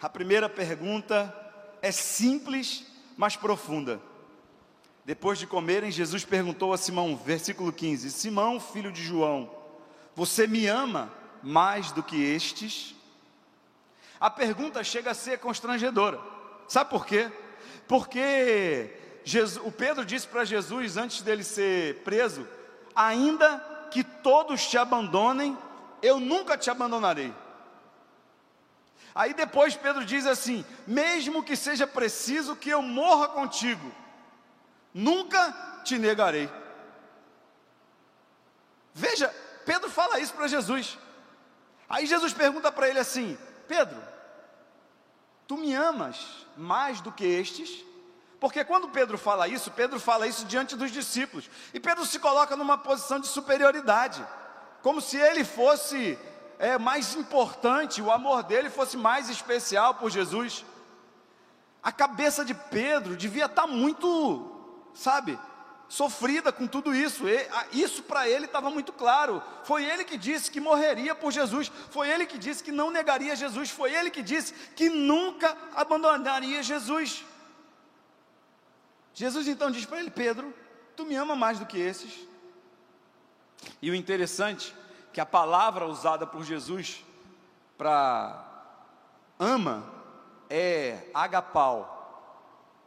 [0.00, 1.32] A primeira pergunta
[1.80, 2.84] é simples,
[3.16, 4.00] mas profunda.
[5.04, 9.50] Depois de comerem, Jesus perguntou a Simão, versículo 15: Simão, filho de João,
[10.16, 11.12] você me ama?
[11.44, 12.94] mais do que estes?
[14.20, 16.20] A pergunta chega a ser constrangedora.
[16.68, 17.30] Sabe por quê?
[17.86, 22.46] Porque Jesus, o Pedro disse para Jesus antes dele ser preso:
[22.94, 23.58] ainda
[23.90, 25.56] que todos te abandonem,
[26.02, 27.32] eu nunca te abandonarei.
[29.14, 33.92] Aí depois Pedro diz assim: mesmo que seja preciso que eu morra contigo,
[34.92, 36.50] nunca te negarei.
[38.92, 39.28] Veja,
[39.64, 40.98] Pedro fala isso para Jesus.
[41.88, 43.38] Aí Jesus pergunta para ele assim:
[43.74, 44.00] Pedro,
[45.48, 47.84] tu me amas mais do que estes?
[48.38, 51.50] Porque quando Pedro fala isso, Pedro fala isso diante dos discípulos.
[51.72, 54.24] E Pedro se coloca numa posição de superioridade,
[54.80, 56.16] como se ele fosse
[56.56, 60.64] é, mais importante, o amor dele fosse mais especial por Jesus.
[61.82, 64.52] A cabeça de Pedro devia estar tá muito,
[64.94, 65.36] sabe,
[65.94, 67.24] sofrida com tudo isso.
[67.72, 69.40] Isso para ele estava muito claro.
[69.62, 71.70] Foi ele que disse que morreria por Jesus.
[71.90, 73.70] Foi ele que disse que não negaria Jesus.
[73.70, 77.24] Foi ele que disse que nunca abandonaria Jesus.
[79.12, 80.52] Jesus então diz para ele: Pedro,
[80.96, 82.26] tu me ama mais do que esses.
[83.80, 84.74] E o interessante
[85.12, 87.04] que a palavra usada por Jesus
[87.78, 88.44] para
[89.38, 89.88] ama
[90.50, 91.93] é agapau.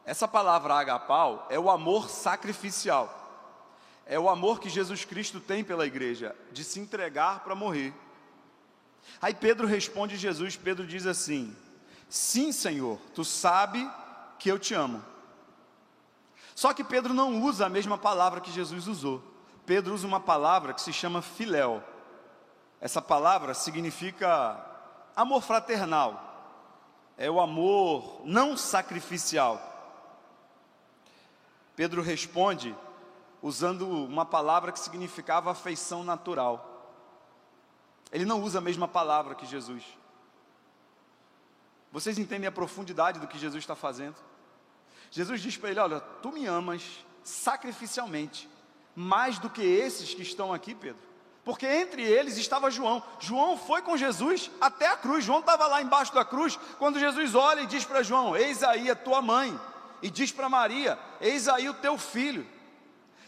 [0.08, 3.14] Essa palavra agapau é o amor sacrificial.
[4.06, 7.94] É o amor que Jesus Cristo tem pela igreja, de se entregar para morrer.
[9.22, 11.54] Aí Pedro responde Jesus, Pedro diz assim:
[12.08, 13.86] Sim, Senhor, tu sabe
[14.40, 15.04] que eu te amo.
[16.56, 19.22] Só que Pedro não usa a mesma palavra que Jesus usou.
[19.66, 21.84] Pedro usa uma palavra que se chama filéu.
[22.80, 24.58] Essa palavra significa
[25.14, 26.24] amor fraternal.
[27.18, 29.74] É o amor não sacrificial.
[31.78, 32.76] Pedro responde
[33.40, 36.92] usando uma palavra que significava afeição natural.
[38.12, 39.84] Ele não usa a mesma palavra que Jesus.
[41.92, 44.16] Vocês entendem a profundidade do que Jesus está fazendo?
[45.12, 48.50] Jesus diz para ele: Olha, tu me amas sacrificialmente,
[48.96, 51.04] mais do que esses que estão aqui, Pedro.
[51.46, 53.04] Porque entre eles estava João.
[53.20, 55.24] João foi com Jesus até a cruz.
[55.24, 56.58] João estava lá embaixo da cruz.
[56.80, 59.58] Quando Jesus olha e diz para João: Eis aí a tua mãe
[60.02, 62.48] e diz para Maria: Eis aí o teu filho.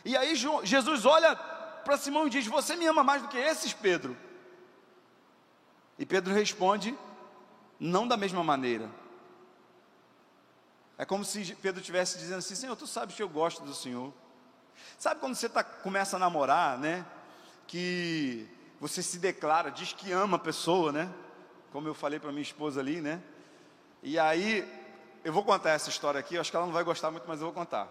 [0.05, 3.73] E aí Jesus olha para Simão e diz: Você me ama mais do que esses,
[3.73, 4.17] Pedro?
[5.97, 6.97] E Pedro responde:
[7.79, 8.89] Não da mesma maneira.
[10.97, 14.13] É como se Pedro estivesse dizendo assim: Senhor, tu sabes que eu gosto do Senhor.
[14.97, 17.05] Sabe quando você tá, começa a namorar, né?
[17.67, 18.47] Que
[18.79, 21.13] você se declara, diz que ama a pessoa, né?
[21.71, 23.21] Como eu falei para minha esposa ali, né?
[24.01, 24.67] E aí
[25.23, 27.47] eu vou contar essa história aqui, acho que ela não vai gostar muito, mas eu
[27.47, 27.87] vou contar.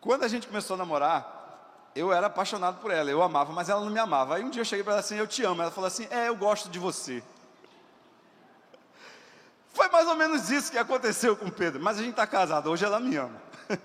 [0.00, 3.80] Quando a gente começou a namorar, eu era apaixonado por ela, eu amava, mas ela
[3.80, 4.36] não me amava.
[4.36, 5.60] Aí um dia eu cheguei para ela assim, eu te amo.
[5.60, 7.22] Ela falou assim, é, eu gosto de você.
[9.72, 12.84] Foi mais ou menos isso que aconteceu com Pedro, mas a gente está casado, hoje
[12.84, 13.40] ela me ama.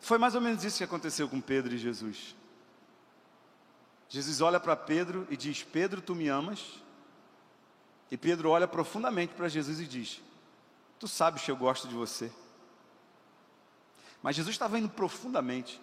[0.00, 2.34] Foi mais ou menos isso que aconteceu com Pedro e Jesus.
[4.08, 6.82] Jesus olha para Pedro e diz: Pedro, tu me amas?
[8.10, 10.20] E Pedro olha profundamente para Jesus e diz:
[10.98, 12.32] Tu sabes que eu gosto de você.
[14.22, 15.80] Mas Jesus estava indo profundamente.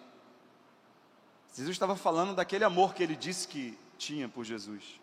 [1.54, 5.00] Jesus estava falando daquele amor que ele disse que tinha por Jesus.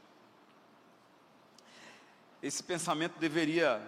[2.41, 3.81] Esse pensamento deveria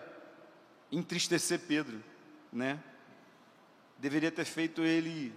[0.92, 2.04] entristecer Pedro,
[2.52, 2.82] né?
[4.00, 5.34] Deveria ter feito ele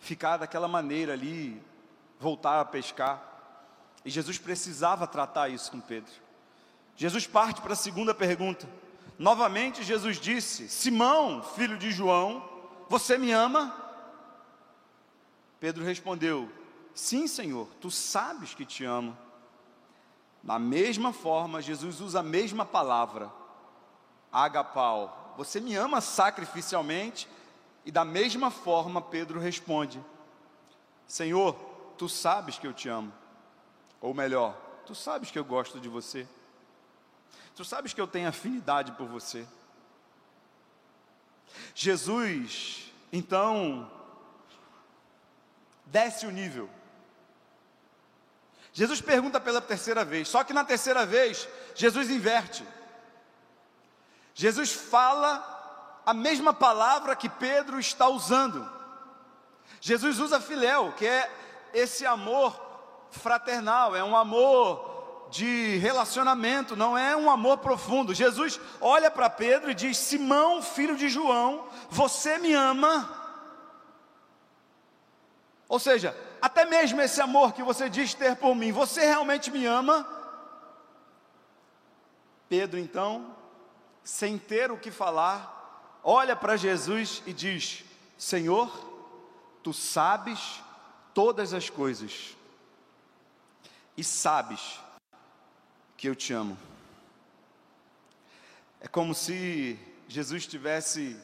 [0.00, 1.62] ficar daquela maneira ali,
[2.18, 3.22] voltar a pescar.
[4.04, 6.12] E Jesus precisava tratar isso com Pedro.
[6.96, 8.68] Jesus parte para a segunda pergunta.
[9.18, 12.48] Novamente, Jesus disse: Simão, filho de João,
[12.88, 13.74] você me ama?
[15.60, 16.50] Pedro respondeu:
[16.94, 19.16] Sim, Senhor, tu sabes que te amo.
[20.42, 23.32] Da mesma forma, Jesus usa a mesma palavra,
[24.32, 25.34] agapau.
[25.36, 27.28] Você me ama sacrificialmente?
[27.84, 30.04] E da mesma forma, Pedro responde:
[31.06, 31.54] Senhor,
[31.96, 33.12] tu sabes que eu te amo.
[34.00, 36.26] Ou melhor, tu sabes que eu gosto de você.
[37.54, 39.46] Tu sabes que eu tenho afinidade por você.
[41.74, 43.90] Jesus, então,
[45.86, 46.68] desce o nível.
[48.72, 52.66] Jesus pergunta pela terceira vez, só que na terceira vez, Jesus inverte.
[54.34, 58.66] Jesus fala a mesma palavra que Pedro está usando.
[59.78, 61.30] Jesus usa filéu, que é
[61.74, 62.58] esse amor
[63.10, 64.91] fraternal, é um amor
[65.32, 68.12] de relacionamento, não é um amor profundo.
[68.12, 73.18] Jesus olha para Pedro e diz: Simão, filho de João, você me ama.
[75.66, 79.64] Ou seja, até mesmo esse amor que você diz ter por mim, você realmente me
[79.64, 80.06] ama?
[82.46, 83.34] Pedro, então,
[84.04, 87.84] sem ter o que falar, olha para Jesus e diz:
[88.18, 88.70] Senhor,
[89.62, 90.62] tu sabes
[91.14, 92.36] todas as coisas,
[93.96, 94.82] e sabes
[96.02, 96.58] que eu te amo.
[98.80, 101.16] É como se Jesus estivesse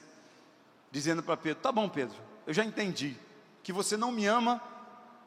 [0.88, 3.16] dizendo para Pedro: Tá bom, Pedro, eu já entendi
[3.60, 4.62] que você não me ama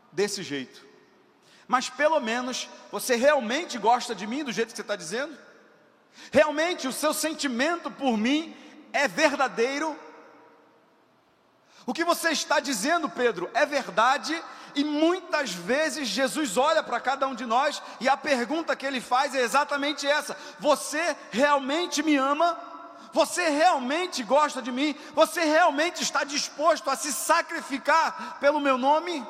[0.10, 0.88] desse jeito,
[1.68, 5.38] mas pelo menos você realmente gosta de mim do jeito que você está dizendo?
[6.32, 8.56] Realmente o seu sentimento por mim
[8.94, 10.00] é verdadeiro?
[11.86, 14.42] O que você está dizendo, Pedro, é verdade
[14.76, 19.02] e muitas vezes Jesus olha para cada um de nós e a pergunta que ele
[19.02, 22.58] faz é exatamente essa: Você realmente me ama?
[23.14, 24.96] Você realmente gosta de mim?
[25.14, 29.26] Você realmente está disposto a se sacrificar pelo meu nome?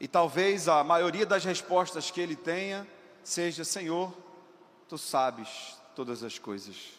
[0.00, 2.86] E talvez a maioria das respostas que ele tenha
[3.24, 4.12] seja: Senhor,
[4.88, 6.97] tu sabes todas as coisas.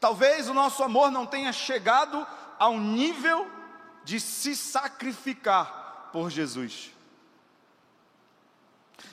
[0.00, 2.26] Talvez o nosso amor não tenha chegado
[2.58, 3.50] ao nível
[4.04, 6.90] de se sacrificar por Jesus.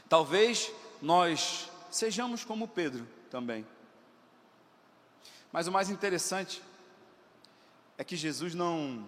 [0.07, 0.71] Talvez
[1.01, 3.65] nós sejamos como Pedro também.
[5.51, 6.61] Mas o mais interessante
[7.97, 9.07] é que Jesus não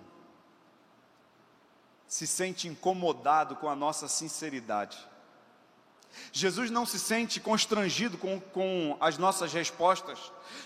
[2.07, 4.97] se sente incomodado com a nossa sinceridade.
[6.31, 10.19] Jesus não se sente constrangido com, com as nossas respostas.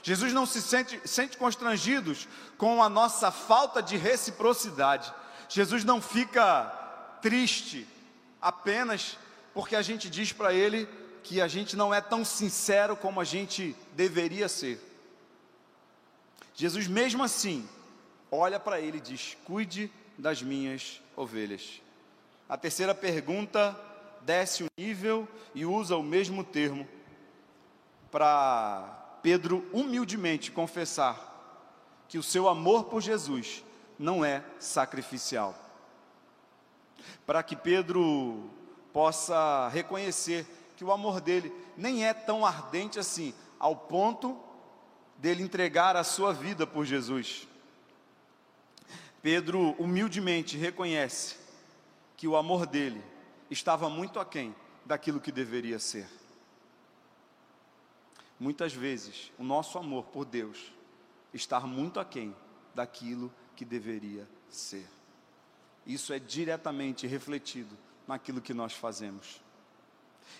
[0.04, 2.16] Jesus não se sente, sente constrangido
[2.58, 5.14] com a nossa falta de reciprocidade.
[5.50, 6.66] Jesus não fica
[7.22, 7.88] triste
[8.42, 9.18] apenas
[9.54, 10.88] porque a gente diz para Ele
[11.24, 14.80] que a gente não é tão sincero como a gente deveria ser.
[16.54, 17.68] Jesus, mesmo assim,
[18.32, 21.82] olha para Ele e diz: Cuide das minhas ovelhas.
[22.48, 23.78] A terceira pergunta
[24.28, 25.26] desce o nível
[25.56, 26.86] e usa o mesmo termo
[28.12, 33.64] para Pedro humildemente confessar que o seu amor por Jesus
[33.98, 35.56] não é sacrificial.
[37.26, 38.50] Para que Pedro
[38.92, 40.46] possa reconhecer
[40.76, 44.38] que o amor dele nem é tão ardente assim, ao ponto
[45.18, 47.48] dele entregar a sua vida por Jesus.
[49.22, 51.38] Pedro humildemente reconhece
[52.18, 53.02] que o amor dele
[53.50, 54.56] estava muito aquém
[54.86, 56.08] daquilo que deveria ser.
[58.40, 60.72] Muitas vezes, o nosso amor por Deus
[61.34, 62.36] está muito aquém
[62.74, 64.88] daquilo que deveria ser.
[65.86, 67.76] Isso é diretamente refletido
[68.08, 69.42] naquilo que nós fazemos.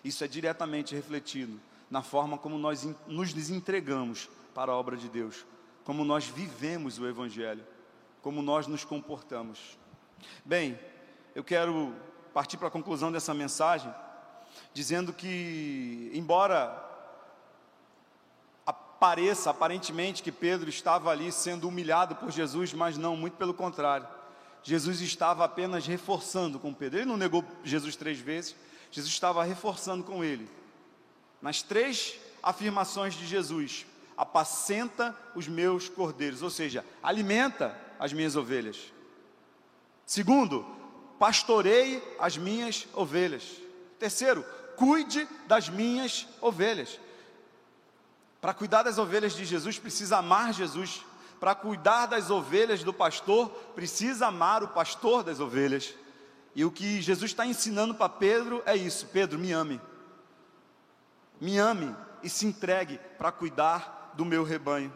[0.04, 1.60] Isso é diretamente refletido
[1.90, 5.46] na forma como nós nos entregamos para a obra de Deus,
[5.84, 7.66] como nós vivemos o Evangelho,
[8.22, 9.78] como nós nos comportamos.
[10.44, 10.78] Bem,
[11.34, 11.96] eu quero
[12.38, 13.92] partir para a conclusão dessa mensagem,
[14.72, 16.84] dizendo que, embora
[19.00, 24.08] pareça aparentemente que Pedro estava ali sendo humilhado por Jesus, mas não, muito pelo contrário.
[24.62, 27.00] Jesus estava apenas reforçando com Pedro.
[27.00, 28.56] Ele não negou Jesus três vezes,
[28.92, 30.48] Jesus estava reforçando com ele.
[31.42, 33.84] Nas três afirmações de Jesus:
[34.16, 38.94] apacenta os meus cordeiros, ou seja, alimenta as minhas ovelhas.
[40.06, 40.78] Segundo,
[41.20, 43.44] pastorei as minhas ovelhas.
[44.00, 44.46] Terceiro,
[44.76, 47.00] cuide das minhas ovelhas.
[48.40, 51.04] Para cuidar das ovelhas de Jesus, precisa amar Jesus.
[51.40, 55.94] Para cuidar das ovelhas do pastor, precisa amar o pastor das ovelhas.
[56.56, 59.82] E o que Jesus está ensinando para Pedro é isso: Pedro, me ame.
[61.40, 64.92] Me ame e se entregue para cuidar do meu rebanho.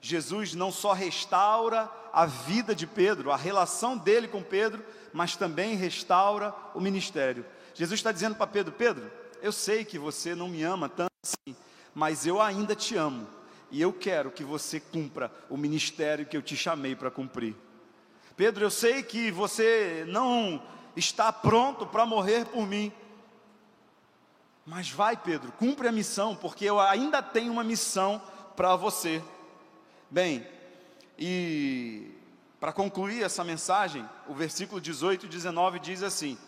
[0.00, 5.76] Jesus não só restaura a vida de Pedro, a relação dele com Pedro, mas também
[5.76, 7.44] restaura o ministério.
[7.74, 9.10] Jesus está dizendo para Pedro: Pedro,
[9.40, 11.56] eu sei que você não me ama tanto assim,
[11.94, 13.26] mas eu ainda te amo
[13.70, 17.56] e eu quero que você cumpra o ministério que eu te chamei para cumprir.
[18.36, 20.62] Pedro, eu sei que você não
[20.96, 22.92] está pronto para morrer por mim,
[24.64, 28.20] mas vai, Pedro, cumpre a missão, porque eu ainda tenho uma missão
[28.54, 29.22] para você.
[30.10, 30.46] Bem,
[31.18, 32.10] e
[32.62, 36.38] para concluir essa mensagem, o versículo 18 e 19 diz assim: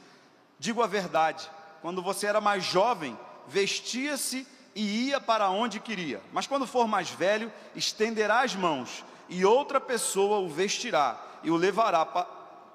[0.60, 1.50] Digo a verdade,
[1.82, 3.18] quando você era mais jovem,
[3.48, 4.46] vestia-se
[4.76, 9.80] e ia para onde queria, mas quando for mais velho, estenderá as mãos e outra
[9.80, 12.22] pessoa o vestirá e o levará pa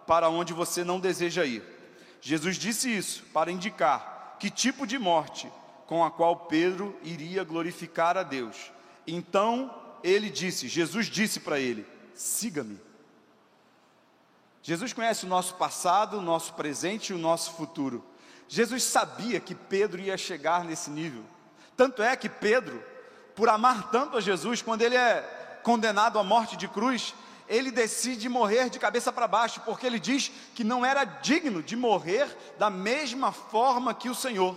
[0.05, 1.63] para onde você não deseja ir.
[2.19, 5.49] Jesus disse isso para indicar que tipo de morte
[5.87, 8.69] com a qual Pedro iria glorificar a Deus.
[9.07, 12.88] Então ele disse, Jesus disse para ele: siga-me.
[14.69, 18.05] Jesus conhece o nosso passado, o nosso presente e o nosso futuro.
[18.47, 21.23] Jesus sabia que Pedro ia chegar nesse nível.
[21.75, 22.79] Tanto é que Pedro,
[23.35, 27.15] por amar tanto a Jesus, quando ele é condenado à morte de cruz,
[27.47, 31.75] ele decide morrer de cabeça para baixo, porque ele diz que não era digno de
[31.75, 32.27] morrer
[32.59, 34.55] da mesma forma que o Senhor.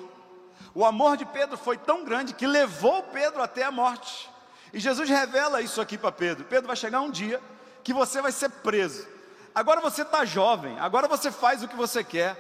[0.75, 4.29] O amor de Pedro foi tão grande que levou Pedro até a morte.
[4.75, 7.41] E Jesus revela isso aqui para Pedro: Pedro vai chegar um dia
[7.83, 9.12] que você vai ser preso.
[9.55, 12.37] Agora você está jovem, agora você faz o que você quer.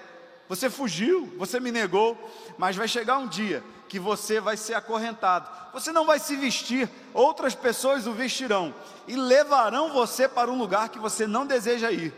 [0.48, 2.16] Você fugiu, você me negou,
[2.58, 5.48] mas vai chegar um dia que você vai ser acorrentado.
[5.72, 8.74] Você não vai se vestir, outras pessoas o vestirão
[9.06, 12.12] e levarão você para um lugar que você não deseja ir.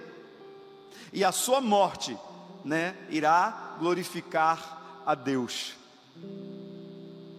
[1.13, 2.19] E a sua morte,
[2.65, 5.75] né, irá glorificar a Deus.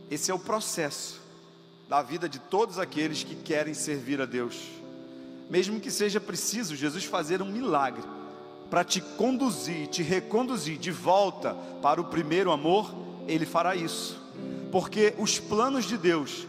[0.10, 1.20] Esse é o processo
[1.90, 4.56] da vida de todos aqueles que querem servir a Deus.
[5.50, 8.04] Mesmo que seja preciso Jesus fazer um milagre
[8.70, 12.94] para te conduzir, te reconduzir de volta para o primeiro amor,
[13.28, 14.20] ele fará isso.
[14.72, 16.48] Porque os planos de Deus,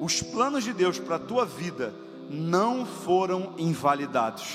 [0.00, 1.94] os planos de Deus para a tua vida
[2.30, 4.54] não foram invalidados.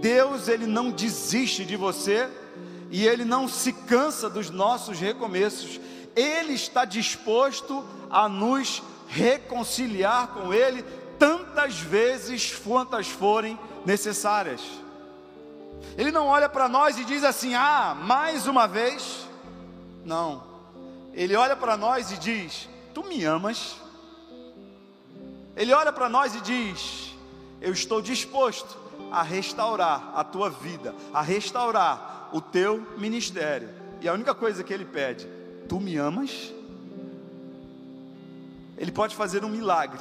[0.00, 2.28] Deus, ele não desiste de você
[2.90, 5.80] e ele não se cansa dos nossos recomeços.
[6.14, 10.84] Ele está disposto a nos reconciliar com ele
[11.18, 14.60] tantas vezes quantas forem necessárias.
[15.96, 19.26] Ele não olha para nós e diz assim: "Ah, mais uma vez".
[20.04, 20.42] Não.
[21.12, 23.76] Ele olha para nós e diz: "Tu me amas?"
[25.56, 27.14] Ele olha para nós e diz:
[27.60, 28.76] Eu estou disposto
[29.10, 33.68] a restaurar a tua vida, a restaurar o teu ministério.
[34.00, 35.28] E a única coisa que ele pede:
[35.68, 36.52] Tu me amas?
[38.76, 40.00] Ele pode fazer um milagre,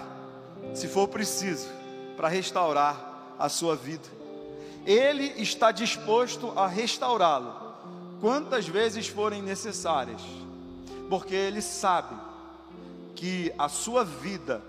[0.73, 1.67] se for preciso,
[2.15, 4.07] para restaurar a sua vida.
[4.85, 7.53] Ele está disposto a restaurá-lo,
[8.19, 10.21] quantas vezes forem necessárias,
[11.09, 12.15] porque ele sabe
[13.15, 14.61] que a sua vida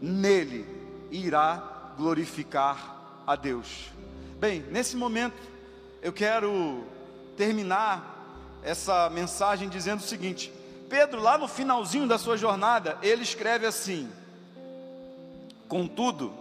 [0.00, 0.66] nele
[1.10, 3.90] irá glorificar a Deus.
[4.38, 5.36] Bem, nesse momento
[6.00, 6.84] eu quero
[7.36, 10.52] terminar essa mensagem dizendo o seguinte:
[10.88, 14.10] Pedro, lá no finalzinho da sua jornada, ele escreve assim:
[15.72, 16.34] Contudo,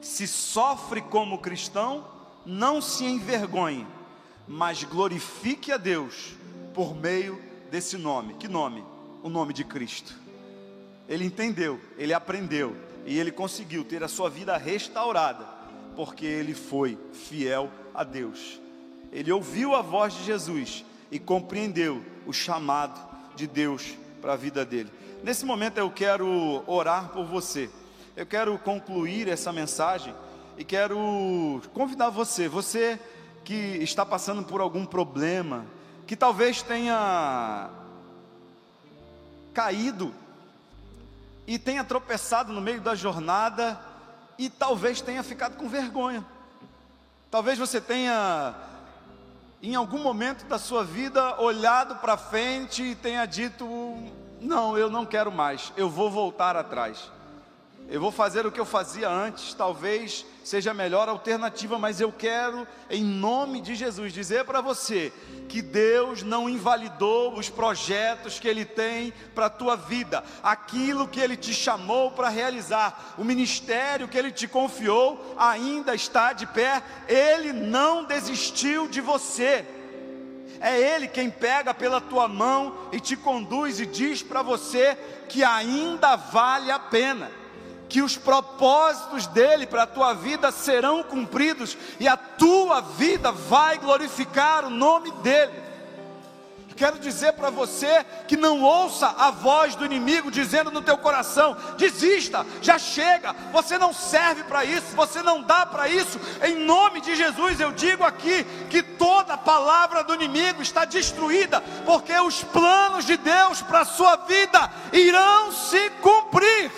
[0.00, 2.06] se sofre como cristão,
[2.46, 3.84] não se envergonhe,
[4.46, 6.36] mas glorifique a Deus
[6.72, 8.34] por meio desse nome.
[8.34, 8.84] Que nome?
[9.24, 10.14] O nome de Cristo.
[11.08, 15.44] Ele entendeu, ele aprendeu, e ele conseguiu ter a sua vida restaurada,
[15.96, 18.60] porque ele foi fiel a Deus.
[19.10, 23.00] Ele ouviu a voz de Jesus e compreendeu o chamado
[23.34, 24.92] de Deus para a vida dele.
[25.24, 27.68] Nesse momento eu quero orar por você.
[28.16, 30.14] Eu quero concluir essa mensagem
[30.58, 32.98] e quero convidar você, você
[33.44, 35.64] que está passando por algum problema,
[36.06, 37.70] que talvez tenha
[39.54, 40.12] caído
[41.46, 43.80] e tenha tropeçado no meio da jornada
[44.36, 46.24] e talvez tenha ficado com vergonha.
[47.30, 48.54] Talvez você tenha,
[49.62, 53.64] em algum momento da sua vida, olhado para frente e tenha dito:
[54.40, 57.10] Não, eu não quero mais, eu vou voltar atrás.
[57.90, 62.12] Eu vou fazer o que eu fazia antes, talvez seja a melhor alternativa, mas eu
[62.12, 65.12] quero, em nome de Jesus, dizer para você
[65.48, 71.18] que Deus não invalidou os projetos que Ele tem para a tua vida, aquilo que
[71.18, 76.80] Ele te chamou para realizar, o ministério que Ele te confiou ainda está de pé,
[77.08, 79.66] Ele não desistiu de você.
[80.60, 84.96] É Ele quem pega pela tua mão e te conduz e diz para você
[85.28, 87.39] que ainda vale a pena
[87.90, 93.76] que os propósitos dele para a tua vida serão cumpridos e a tua vida vai
[93.78, 95.70] glorificar o nome dele.
[96.80, 101.54] Quero dizer para você que não ouça a voz do inimigo dizendo no teu coração:
[101.76, 106.18] desista, já chega, você não serve para isso, você não dá para isso.
[106.42, 112.18] Em nome de Jesus eu digo aqui que toda palavra do inimigo está destruída, porque
[112.18, 116.72] os planos de Deus para a sua vida irão se cumprir.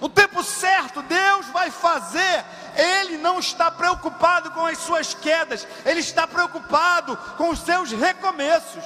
[0.00, 2.44] No tempo certo, Deus vai fazer.
[2.76, 8.84] Ele não está preocupado com as suas quedas, ele está preocupado com os seus recomeços.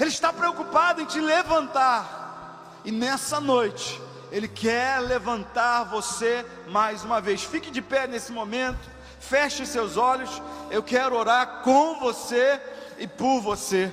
[0.00, 2.80] Ele está preocupado em te levantar.
[2.84, 4.00] E nessa noite,
[4.32, 7.44] ele quer levantar você mais uma vez.
[7.44, 8.80] Fique de pé nesse momento,
[9.20, 10.42] feche seus olhos.
[10.70, 12.60] Eu quero orar com você
[12.98, 13.92] e por você.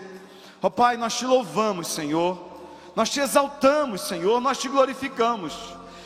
[0.61, 2.39] Ó oh, Pai, nós te louvamos, Senhor.
[2.95, 4.41] Nós te exaltamos, Senhor.
[4.41, 5.53] Nós te glorificamos.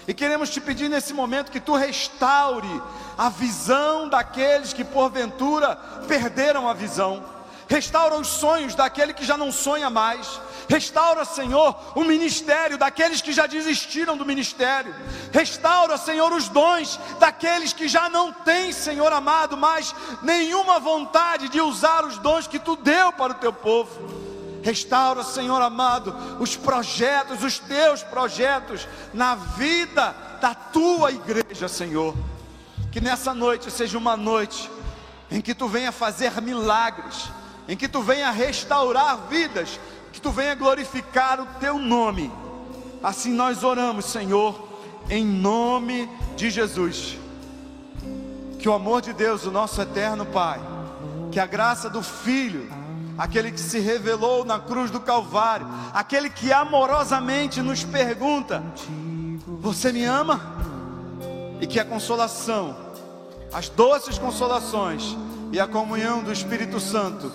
[0.07, 2.81] E queremos te pedir nesse momento que tu restaure
[3.17, 5.75] a visão daqueles que porventura
[6.07, 7.23] perderam a visão.
[7.69, 10.39] Restaura os sonhos daquele que já não sonha mais.
[10.67, 14.93] Restaura, Senhor, o ministério daqueles que já desistiram do ministério.
[15.31, 21.61] Restaura, Senhor, os dons daqueles que já não têm, Senhor amado, mais nenhuma vontade de
[21.61, 24.32] usar os dons que tu deu para o teu povo.
[24.63, 32.15] Restaura, Senhor amado, os projetos, os teus projetos na vida da tua igreja, Senhor.
[32.89, 34.71] Que nessa noite seja uma noite
[35.29, 37.29] em que tu venha fazer milagres,
[37.67, 39.79] em que tu venha restaurar vidas,
[40.13, 42.31] que tu venha glorificar o teu nome.
[43.03, 44.69] Assim nós oramos, Senhor,
[45.09, 47.17] em nome de Jesus.
[48.59, 50.61] Que o amor de Deus, o nosso eterno Pai,
[51.31, 52.71] que a graça do Filho,
[53.17, 58.63] aquele que se revelou na cruz do Calvário, aquele que amorosamente nos pergunta:
[59.47, 60.41] Você me ama?
[61.61, 62.75] E que a consolação,
[63.53, 65.15] as doces consolações
[65.51, 67.31] e a comunhão do Espírito Santo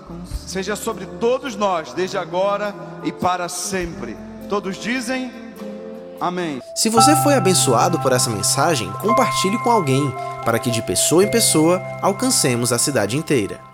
[0.47, 2.75] seja sobre todos nós, desde agora
[3.05, 4.17] e para sempre.
[4.49, 5.33] Todos dizem
[6.21, 6.61] amém.
[6.75, 10.13] Se você foi abençoado por essa mensagem, compartilhe com alguém,
[10.45, 13.68] para que de pessoa em pessoa alcancemos a cidade inteira.